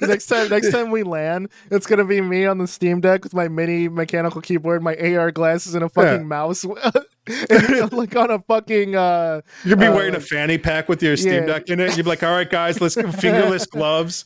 [0.02, 3.32] Next time next time we land it's gonna be me on the steam deck with
[3.34, 6.26] my mini mechanical keyboard my ar glasses and a fucking Yeah.
[6.26, 6.64] mouse
[7.50, 11.16] and, like on a fucking uh You'd be Uh, wearing a fanny pack with your
[11.16, 11.46] Steam yeah.
[11.46, 11.96] Deck in it.
[11.96, 14.24] You'd be like, all right, guys, let's go fingerless gloves,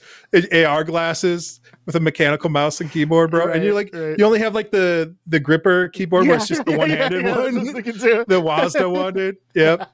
[0.52, 3.52] AR glasses with a mechanical mouse and keyboard, bro.
[3.52, 4.18] and you're like, right.
[4.18, 7.34] you only have like the the gripper keyboard where it's just the one handed yeah,
[7.34, 9.36] that's what I was one, the Wazda one, dude.
[9.54, 9.90] Yep.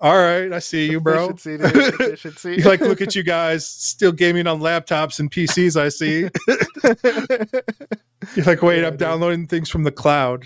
[0.00, 1.30] All right, I see you, bro.
[1.30, 5.80] Efficiency, dude, like look at you guys still gaming on laptops and PCs.
[5.80, 6.28] I see.
[8.36, 9.00] You're like, wait, Yeah, I'm dude.
[9.00, 10.44] downloading things from the cloud.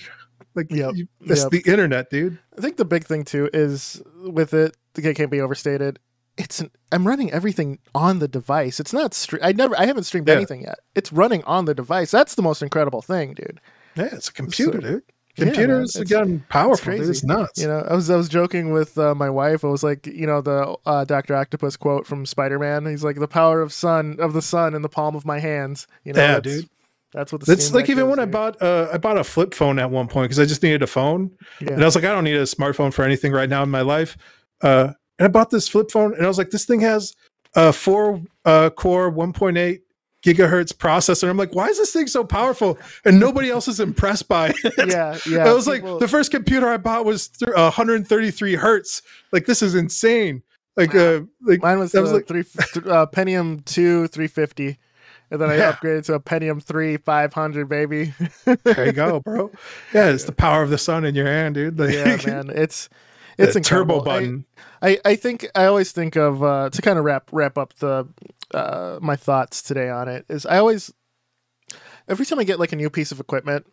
[0.55, 1.51] Like, Yep, you, that's yep.
[1.51, 2.39] the internet, dude.
[2.57, 5.99] I think the big thing too is with it, it can't be overstated.
[6.37, 8.79] It's an, I'm running everything on the device.
[8.79, 9.11] It's not.
[9.13, 9.77] Stre- I never.
[9.79, 10.35] I haven't streamed Yeah.
[10.37, 10.79] anything yet.
[10.95, 12.11] It's running on the device.
[12.13, 13.61] That's the most incredible thing, dude.
[13.97, 15.03] Yeah, it's a computer, So- dude.
[15.39, 16.85] Yeah, man, Computers it's- are getting powerful.
[16.93, 17.11] crazy.
[17.11, 17.61] It's nuts.
[17.61, 19.65] You know, I was I was joking with uh, my wife.
[19.65, 22.85] I was like, you know, the uh, Doctor Octopus quote from Spider Man.
[22.87, 25.87] He's like, "The power of sun of the sun in the palm of my hands."
[26.05, 26.69] You know, Yeah, dude.
[27.15, 29.79] That's what the It's like even when I bought uh, I bought a flip phone
[29.79, 31.31] at one point because I just needed a phone,
[31.61, 31.73] Yeah.
[31.73, 33.81] and I was like, I don't need a smartphone for anything right now in my
[33.81, 34.19] life.
[34.61, 37.15] Uh, and I bought this flip phone, and I was like, this thing has
[37.55, 39.83] a four uh, core, one point eight
[40.25, 41.29] gigahertz processor.
[41.29, 42.79] I'm like, why is this thing so powerful?
[43.05, 44.75] And nobody else is impressed by it.
[44.89, 45.49] yeah, yeah.
[45.49, 49.03] I was people- like, the first computer I bought was th- 133 hertz.
[49.33, 50.43] Like, this is insane.
[50.77, 54.29] Like, uh, like mine was, that was uh, like- three th- uh, Pentium two three
[54.29, 54.79] fifty,
[55.29, 55.73] and then I Yeah.
[55.73, 58.15] upgraded to a Pentium three five hundred, baby.
[58.45, 59.51] there you go, bro.
[59.93, 61.79] Yeah, it's the power of the sun in your hand, dude.
[61.81, 62.89] Like, yeah, man, it's
[63.39, 64.01] it's the turbo incredible.
[64.03, 64.45] I- button.
[64.81, 68.07] I, I think I always think of uh, to kind of wrap wrap up the
[68.55, 70.93] uh, my thoughts today on it is I always
[72.09, 73.67] every time I get like a new piece of equipment,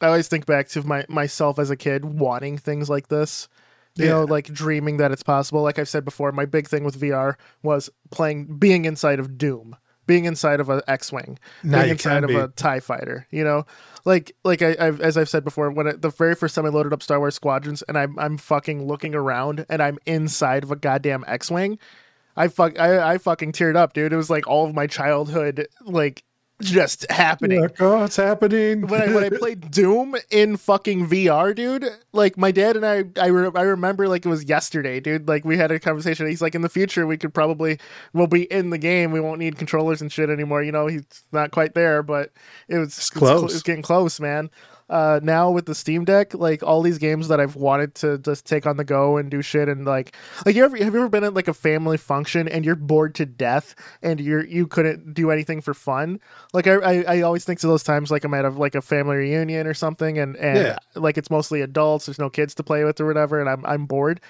[0.00, 3.48] I always think back to my myself as a kid wanting things like this.
[3.96, 5.62] You know, like dreaming that it's possible.
[5.62, 9.74] Like I've said before, my big thing with VR was playing, being inside of Doom,
[10.06, 12.36] being inside of an X-wing, being inside of be.
[12.36, 13.26] a Tie Fighter.
[13.32, 13.66] You know,
[14.04, 16.68] like like I, I've as I've said before, when it, the very first time I
[16.68, 20.70] loaded up Star Wars Squadrons and I'm I'm fucking looking around and I'm inside of
[20.70, 21.80] a goddamn X-wing,
[22.38, 24.12] I fuck I, I fucking teared up, dude.
[24.12, 26.22] It was like all of my childhood like
[26.60, 27.60] just happening.
[27.60, 28.86] Like, oh, it's happening.
[28.88, 33.04] When I when I played Doom in fucking VR, dude, like my dad and I,
[33.20, 35.28] I, re- I remember like it was yesterday, dude.
[35.28, 36.26] Like we had a conversation.
[36.26, 37.78] He's like, in the future, we could probably
[38.12, 39.12] we'll be in the game.
[39.12, 40.62] We won't need controllers and shit anymore.
[40.62, 42.32] You know, he's not quite there, but
[42.68, 43.54] it was It's it was cl- close.
[43.54, 44.50] it's getting close, man.
[44.88, 48.46] Uh, now with the Steam Deck, like all these games that I've wanted to just
[48.46, 50.14] take on the go and do shit and like,
[50.46, 53.14] like you ever have you ever been at like a family function and you're bored
[53.16, 56.20] to death and you're you couldn't do anything for fun?
[56.54, 58.80] Like I, I, I always think to those times like I'm at a, like a
[58.80, 60.78] family reunion or something and and Yeah.
[60.94, 62.06] like it's mostly adults.
[62.06, 64.20] There's no kids to play with or whatever, and I'm I'm bored.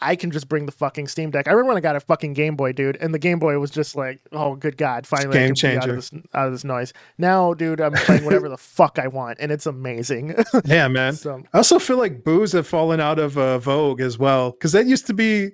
[0.00, 1.48] I can just bring the fucking Steam Deck.
[1.48, 3.70] I remember when I got a fucking Game Boy, dude, and the Game Boy was
[3.70, 5.90] just like, oh, good God, finally I Game can be out changer.
[5.90, 6.92] of this out of this noise.
[7.18, 10.34] Now, dude, I'm playing whatever the fuck I want, and it's amazing.
[10.64, 11.14] Yeah, man.
[11.14, 14.72] so, I also feel like booze have fallen out of uh, vogue as well because
[14.72, 15.50] that used to be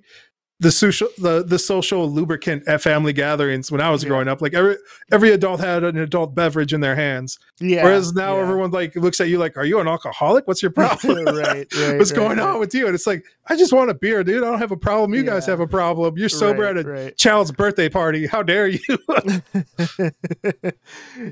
[0.61, 4.11] the social the the social lubricant at family gatherings when I was Yeah.
[4.11, 4.40] growing up.
[4.40, 4.76] Like every
[5.12, 7.82] every adult had an adult beverage in their hands, yeah.
[7.82, 8.42] whereas now yeah.
[8.42, 10.46] everyone like looks at you like, "Are you an alcoholic?
[10.46, 11.24] What's your problem?
[11.24, 11.98] right, right.
[11.98, 14.44] What's right, going on with you?" And it's like, I just want a beer, dude.
[14.44, 15.12] I don't have a problem.
[15.12, 16.16] You guys have a problem.
[16.16, 18.26] You're sober at a child's birthday party.
[18.26, 18.78] How dare you?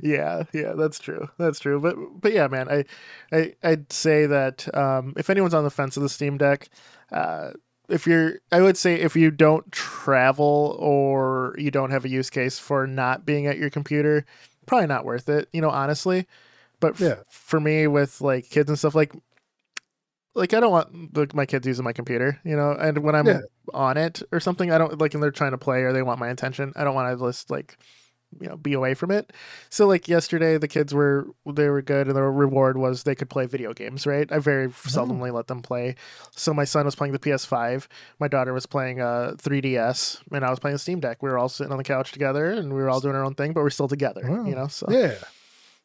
[0.02, 1.28] yeah, yeah, that's true.
[1.38, 1.80] That's true.
[1.80, 2.84] But but yeah, man, I,
[3.32, 6.68] I I'd say that um, if anyone's on the fence of the Steam Deck,
[7.12, 7.50] uh,
[7.92, 12.30] if you're, I would say if you don't travel or you don't have a use
[12.30, 14.24] case for not being at your computer,
[14.66, 15.48] probably not worth it.
[15.52, 16.26] You know, honestly.
[16.80, 17.14] But f- Yeah.
[17.28, 19.12] for me, with like kids and stuff, like
[20.34, 23.26] like I don't want like, my kids using my computer, you know, and when I'm
[23.26, 23.40] Yeah.
[23.74, 26.18] on it or something, I don't like, and they're trying to play or they want
[26.20, 26.72] my attention.
[26.74, 27.76] I don't want to just like,
[28.40, 29.32] you know, be away from it.
[29.70, 33.30] So like yesterday, the kids were they were good, and the reward was they could
[33.30, 34.06] play video games.
[34.06, 34.30] Right?
[34.32, 35.94] I very seldomly let them play.
[36.36, 37.86] So my son was playing the PS5,
[38.18, 41.22] my daughter was playing uh 3DS, and I was playing the Steam Deck.
[41.22, 43.34] We were all sitting on the couch together, and we were all doing our own
[43.34, 44.22] thing, but we're still together.
[44.26, 44.44] Wow.
[44.44, 45.14] You know, so yeah,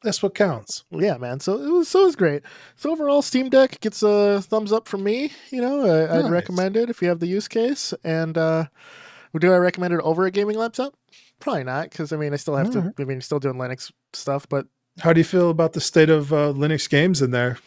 [0.04, 0.84] that's what counts.
[0.92, 1.40] yeah, man.
[1.40, 2.44] So it was so it was great.
[2.76, 5.32] So overall, Steam Deck gets a thumbs up from me.
[5.50, 6.32] You know, I, I'd Nice.
[6.32, 7.94] recommend it if you have the use case.
[8.04, 8.66] And uh,
[9.40, 10.96] do I recommend it over a gaming laptop?
[11.40, 12.94] Probably not, because I mean, I still have to.
[13.00, 14.68] I mean, still doing Linux stuff, but
[15.00, 17.58] How do you feel about the state of uh, Linux games in there?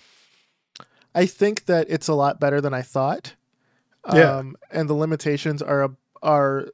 [1.15, 3.35] I think that it's a lot better than I thought.
[4.15, 4.37] Yeah.
[4.39, 5.91] Um, and the limitations are
[6.23, 6.69] are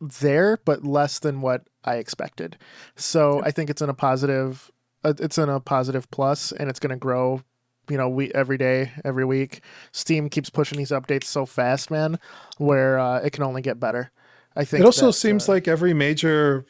[0.00, 2.56] there, but less than what I expected.
[2.96, 4.70] So I think it's in a positive.
[5.04, 7.42] uh, It's in a positive plus, and it's going to grow.
[7.88, 9.60] You know, we every day, every week.
[9.92, 12.18] Steam keeps pushing these updates so fast, man,
[12.58, 14.10] where uh, it can only get better.
[14.56, 16.64] I think It also that, seems uh, like every major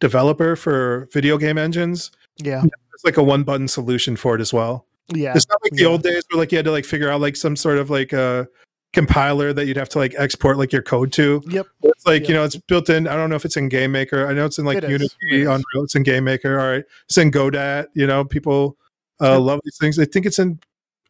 [0.00, 2.62] developer for video game engines yeah,
[2.94, 4.86] it's like a one button solution for it as well.
[5.12, 5.88] yeah, It's not like the yeah.
[5.88, 8.12] old days where like you had to like figure out like some sort of like
[8.14, 8.48] a
[8.94, 11.42] compiler that you'd have to like export like your code to.
[11.48, 11.66] Yep.
[11.82, 12.28] It's like, Yep.
[12.28, 13.06] you know, it's built in.
[13.06, 14.26] I don't know if it's in Game Maker.
[14.26, 14.88] I know it's in like It.
[14.88, 15.40] Unity, It.
[15.42, 15.84] Unreal.
[15.84, 16.58] It's in Game Maker.
[16.58, 16.84] All right.
[17.04, 17.84] It's in Godot.
[17.94, 18.78] You know, people
[19.20, 19.40] uh, Yep.
[19.40, 19.98] love these things.
[19.98, 20.58] I think it's in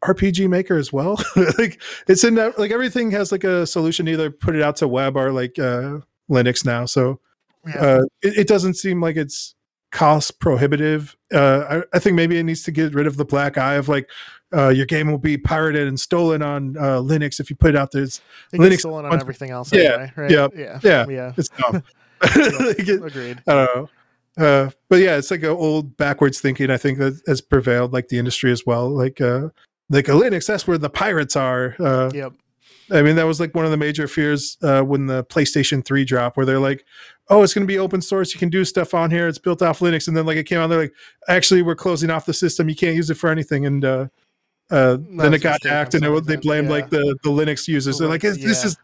[0.05, 1.19] RPG Maker as well.
[1.59, 4.77] like it's in that, like everything has like a solution to either put it out
[4.77, 5.99] to web or like uh,
[6.31, 6.87] Linux now.
[6.87, 7.21] So
[7.67, 7.75] Yeah.
[7.81, 9.55] uh, it, it doesn't seem like it's
[9.93, 11.17] cost prohibitive.
[11.35, 13.89] Uh, I, I think maybe it needs to get rid of the black eye of
[13.89, 14.09] like
[14.55, 17.77] uh, your game will be pirated and stolen on uh, Linux if you put it
[17.77, 18.03] out there.
[18.05, 18.21] It's,
[18.53, 20.31] It Linux- stolen on everything else Yeah, anyway, right?
[20.31, 21.07] yeah, yeah, yeah.
[21.09, 21.33] yeah.
[21.37, 21.83] it's dumb.
[22.23, 23.43] Like, it- Agreed.
[23.47, 23.91] I don't know.
[24.39, 26.71] Uh, but yeah, it's like an old backwards thinking.
[26.71, 28.89] I think that has prevailed, like the industry as well.
[28.89, 29.49] Like, uh,
[29.89, 31.77] like a Linux, that's where the pirates are.
[31.79, 32.33] Uh, Yep.
[32.93, 36.05] I mean, that was like one of the major fears uh, when the PlayStation 3
[36.05, 36.85] dropped, where they're like,
[37.29, 38.35] oh, it's going to be open source.
[38.35, 39.29] You can do stuff on here.
[39.29, 40.09] It's built off Linux.
[40.09, 40.95] And then, like, it came out, they're like,
[41.29, 42.69] actually, we're closing off the system.
[42.69, 43.65] You can't use it for anything.
[43.65, 44.09] And uh,
[44.73, 46.73] uh, then it got hacked and it, they blamed yeah.
[46.73, 47.99] like the, the Linux users.
[47.99, 48.51] They're like, this Yeah.
[48.51, 48.77] is,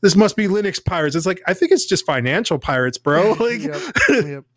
[0.00, 1.14] this must be Linux pirates.
[1.14, 3.34] It's like, I think it's just financial pirates, bro.
[3.40, 3.80] Like, yep.
[4.08, 4.44] Yep.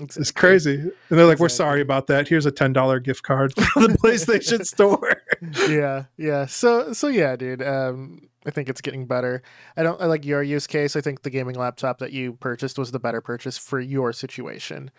[0.00, 0.74] it's crazy.
[0.74, 2.28] And they're like, we're sorry about that.
[2.28, 5.22] Here's a $10 gift card for the PlayStation Store.
[5.68, 6.46] yeah, yeah.
[6.46, 7.62] So, so yeah, dude.
[7.62, 9.42] Um, I think it's getting better.
[9.76, 10.00] I don't.
[10.00, 10.96] I like your use case.
[10.96, 14.90] I think the gaming laptop that you purchased was the better purchase for your situation.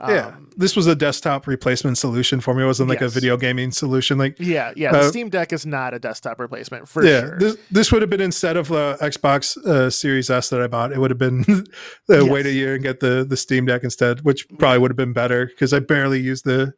[0.00, 0.26] Yeah.
[0.28, 2.62] Um, This was a desktop replacement solution for me.
[2.62, 3.10] It wasn't like Yes.
[3.12, 4.18] a video gaming solution.
[4.18, 4.92] Like, yeah, yeah.
[4.92, 7.38] The Uh, Steam Deck is not a desktop replacement for yeah, sure.
[7.38, 10.92] this this would have been instead of the Xbox uh, Series S that I bought,
[10.92, 11.44] it would have been
[12.10, 14.96] uh, wait a year and get the the Steam Deck instead, which probably would have
[14.96, 16.72] been better because I barely use the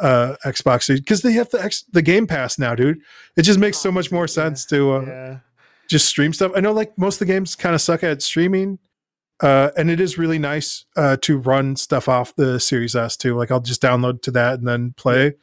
[0.00, 2.98] uh, Xbox because they have the X, the Game Pass now, dude.
[3.36, 5.38] It just makes so much more sense to uh, yeah,
[5.88, 6.52] just stream stuff.
[6.54, 8.78] I know like most of the games kind of suck at streaming.
[9.40, 13.36] Uh, and it is really nice uh, to run stuff off the Series S too.
[13.36, 15.34] Like I'll just download to that and then play.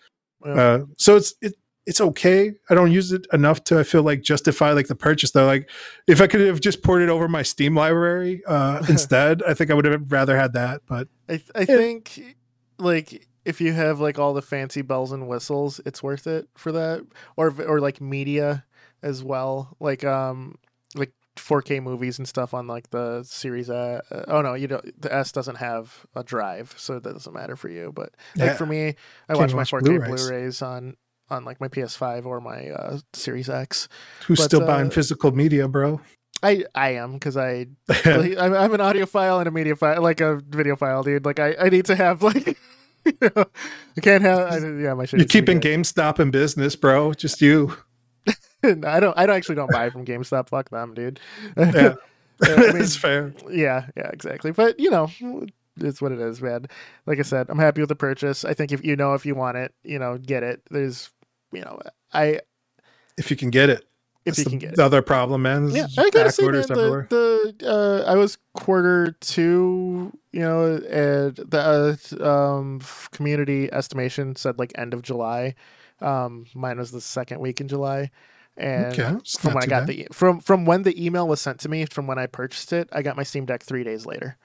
[0.46, 0.54] Yeah.
[0.54, 2.54] Uh, so it's it it's okay.
[2.70, 5.46] I don't use it enough to I feel like justify like the purchase though.
[5.46, 5.70] Like
[6.08, 9.76] if I could have just ported over my Steam library uh, instead, I think I
[9.76, 10.82] would have rather had that.
[10.88, 12.36] But I I think
[12.80, 16.72] like if you have like all the fancy bells and whistles, it's worth it for
[16.72, 17.06] that,
[17.38, 18.66] or or like media
[19.04, 20.58] as well, like um
[20.96, 23.70] like 4K movies and stuff on like the Series.
[23.70, 25.02] Uh, oh no, you don't.
[25.02, 27.92] The S doesn't have a drive, so that doesn't matter for you.
[27.94, 28.54] But like Yeah.
[28.56, 28.96] for me,
[29.30, 30.28] I Can't watch my watch 4K Blu-rays.
[30.28, 30.96] Blu-rays on
[31.30, 33.88] on like my PS5 or my uh, Series X.
[34.28, 36.00] who's But, still buying uh, physical media, bro?
[36.44, 37.68] I I am because I
[38.06, 41.26] I'm, I'm an audiophile and a media file, like a video file, dude.
[41.26, 42.46] Like I, I need to have like,
[43.06, 43.46] you know,
[43.98, 44.40] I can't have.
[44.52, 45.20] I, yeah, my shit.
[45.20, 45.60] You're keeping.
[45.62, 47.14] GameStop in business, bro.
[47.14, 47.76] Just you.
[48.74, 49.18] No, I don't.
[49.18, 50.50] I don't actually don't buy from GameStop.
[50.50, 51.20] Fuck them, dude.
[51.58, 51.96] Yeah.
[52.44, 53.34] I mean, it's fair.
[53.50, 54.52] yeah, yeah, exactly.
[54.52, 55.10] But you know,
[55.78, 56.66] it's what it is, man.
[57.06, 58.44] Like I said, I'm happy with the purchase.
[58.44, 60.62] I think if you know if you want it, you know, get it.
[60.70, 61.10] There's,
[61.54, 61.80] you know,
[62.14, 62.42] I
[63.18, 63.86] If you can get it.
[64.26, 64.76] if you the, can get it.
[64.76, 65.68] the other problem, man.
[65.68, 70.76] is Yeah, I gotta say, man, the, the uh, I was quarter two, you know,
[70.90, 75.56] and the uh, um, community estimation said like end of July.
[76.02, 78.12] Um, mine was the second week in July,
[78.58, 79.88] and Okay, from when I got bad.
[79.88, 82.90] the from from when the email was sent to me from when I purchased it,
[82.92, 84.38] I got my Steam Deck three days later.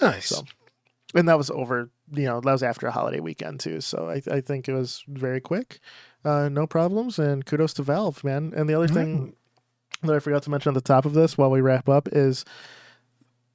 [0.00, 0.26] nice.
[0.26, 0.44] So,
[1.14, 3.80] and that was over, you know, that was after a holiday weekend too.
[3.80, 5.80] So I, I think it was very quick,
[6.24, 8.52] uh, no problems, and kudos to Valve, man.
[8.54, 9.34] And the other thing
[10.02, 12.44] that I forgot to mention at the top of this while we wrap up is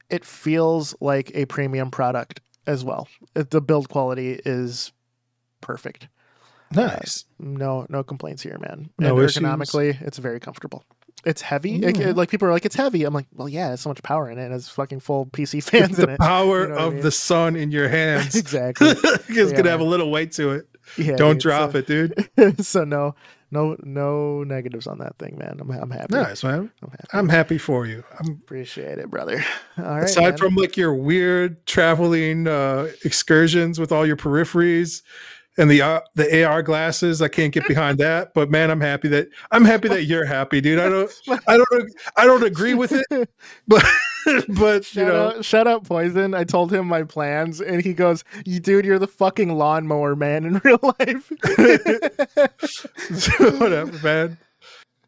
[0.09, 3.07] it feels like a premium product as well.
[3.35, 4.91] It, the build quality is
[5.61, 6.07] perfect.
[6.71, 7.25] Nice.
[7.39, 8.89] No, no complaints here, man.
[8.99, 9.43] No and issues?
[9.43, 10.83] ergonomically, it's very comfortable.
[11.25, 11.79] It's heavy.
[11.79, 12.15] Like, Mm.
[12.15, 13.03] like people are like, it's heavy.
[13.03, 14.45] I'm like, well, yeah, it's so much power in it.
[14.45, 16.19] And it's fucking full PC fans It's in the it.
[16.19, 17.01] power You know what I of mean?
[17.03, 18.35] the sun in your hands.
[18.35, 18.89] exactly.
[18.93, 20.67] it's Yeah, gonna have a little weight to it.
[20.97, 22.63] Yeah, Don't dude, drop so, it, dude.
[22.63, 23.15] so no,
[23.49, 25.57] no, no negatives on that thing, man.
[25.59, 26.13] I'm, I'm happy.
[26.13, 26.69] Nice, man.
[26.83, 27.07] I'm happy.
[27.13, 28.03] I'm happy for you.
[28.19, 29.43] I'm Appreciate it, brother.
[29.79, 30.03] All right.
[30.03, 30.37] aside man.
[30.37, 35.01] from like your weird traveling uh, excursions with all your peripheries
[35.57, 38.33] and the uh, the AR glasses, I can't get behind that.
[38.33, 40.79] But man, I'm happy that I'm happy that you're happy, dude.
[40.79, 41.11] I don't
[41.47, 43.29] I don't I don't agree with it,
[43.67, 43.85] but
[44.49, 46.33] but you know out, shout out, Poison.
[46.33, 50.45] I told him my plans, and he goes, "You dude, you're the fucking lawnmower man
[50.45, 51.31] in real life."
[53.39, 54.37] whatever, man.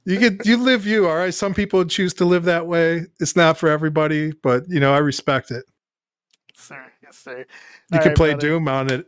[0.05, 1.33] You get you live you, all right.
[1.33, 3.07] Some people choose to live that way.
[3.19, 5.65] It's not for everybody, but you know I respect it.
[6.55, 7.39] sir, yes, sir.
[7.91, 8.47] You All can right, play brother.
[8.47, 9.07] Doom on it.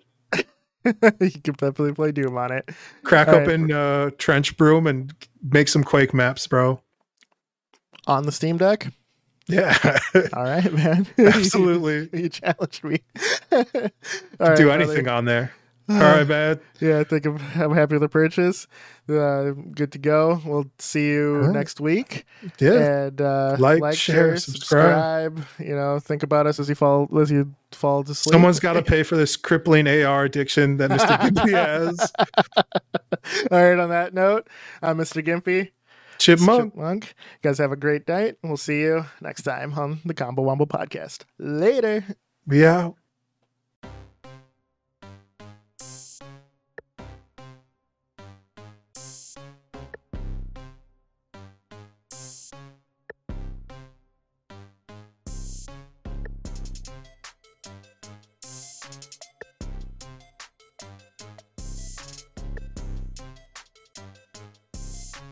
[0.86, 2.70] you can definitely play Doom on it.
[3.04, 3.44] Crack All right.
[3.44, 5.14] open uh, TrenchBroom and
[5.44, 6.82] make some Quake maps, bro.
[8.08, 8.88] On the Steam Deck.
[9.48, 9.76] Yeah,
[10.34, 11.08] All right, man.
[11.18, 12.08] absolutely.
[12.20, 13.02] you challenged me.
[13.52, 13.92] All right,
[14.58, 14.72] Do brother.
[14.72, 15.52] anything on there.
[15.90, 16.60] All right, man.
[16.80, 18.68] Yeah, I think I'm, I'm happy with the purchase.
[19.10, 20.40] Uh, good to go.
[20.46, 21.52] We'll see you right.
[21.52, 22.26] next week.
[22.60, 25.40] Yeah, And uh, Like, share, subscribe.
[25.40, 25.68] subscribe.
[25.68, 28.34] You know, think about us as you fall as you fall to sleep.
[28.34, 31.18] someone's got to pay for this crippling AR addiction that Mr.
[31.32, 32.12] Gimpy has.
[33.52, 33.80] All right.
[33.80, 34.48] On that note,
[34.84, 35.26] I'm Mr.
[35.26, 35.72] Gimpy.
[36.20, 36.74] Chipmunk.
[36.74, 37.06] Chipmunk.
[37.06, 38.36] You guys have a great night.
[38.44, 41.22] We'll see you next time on the Combo Wumble podcast.
[41.40, 42.04] Later.
[42.46, 42.96] We out.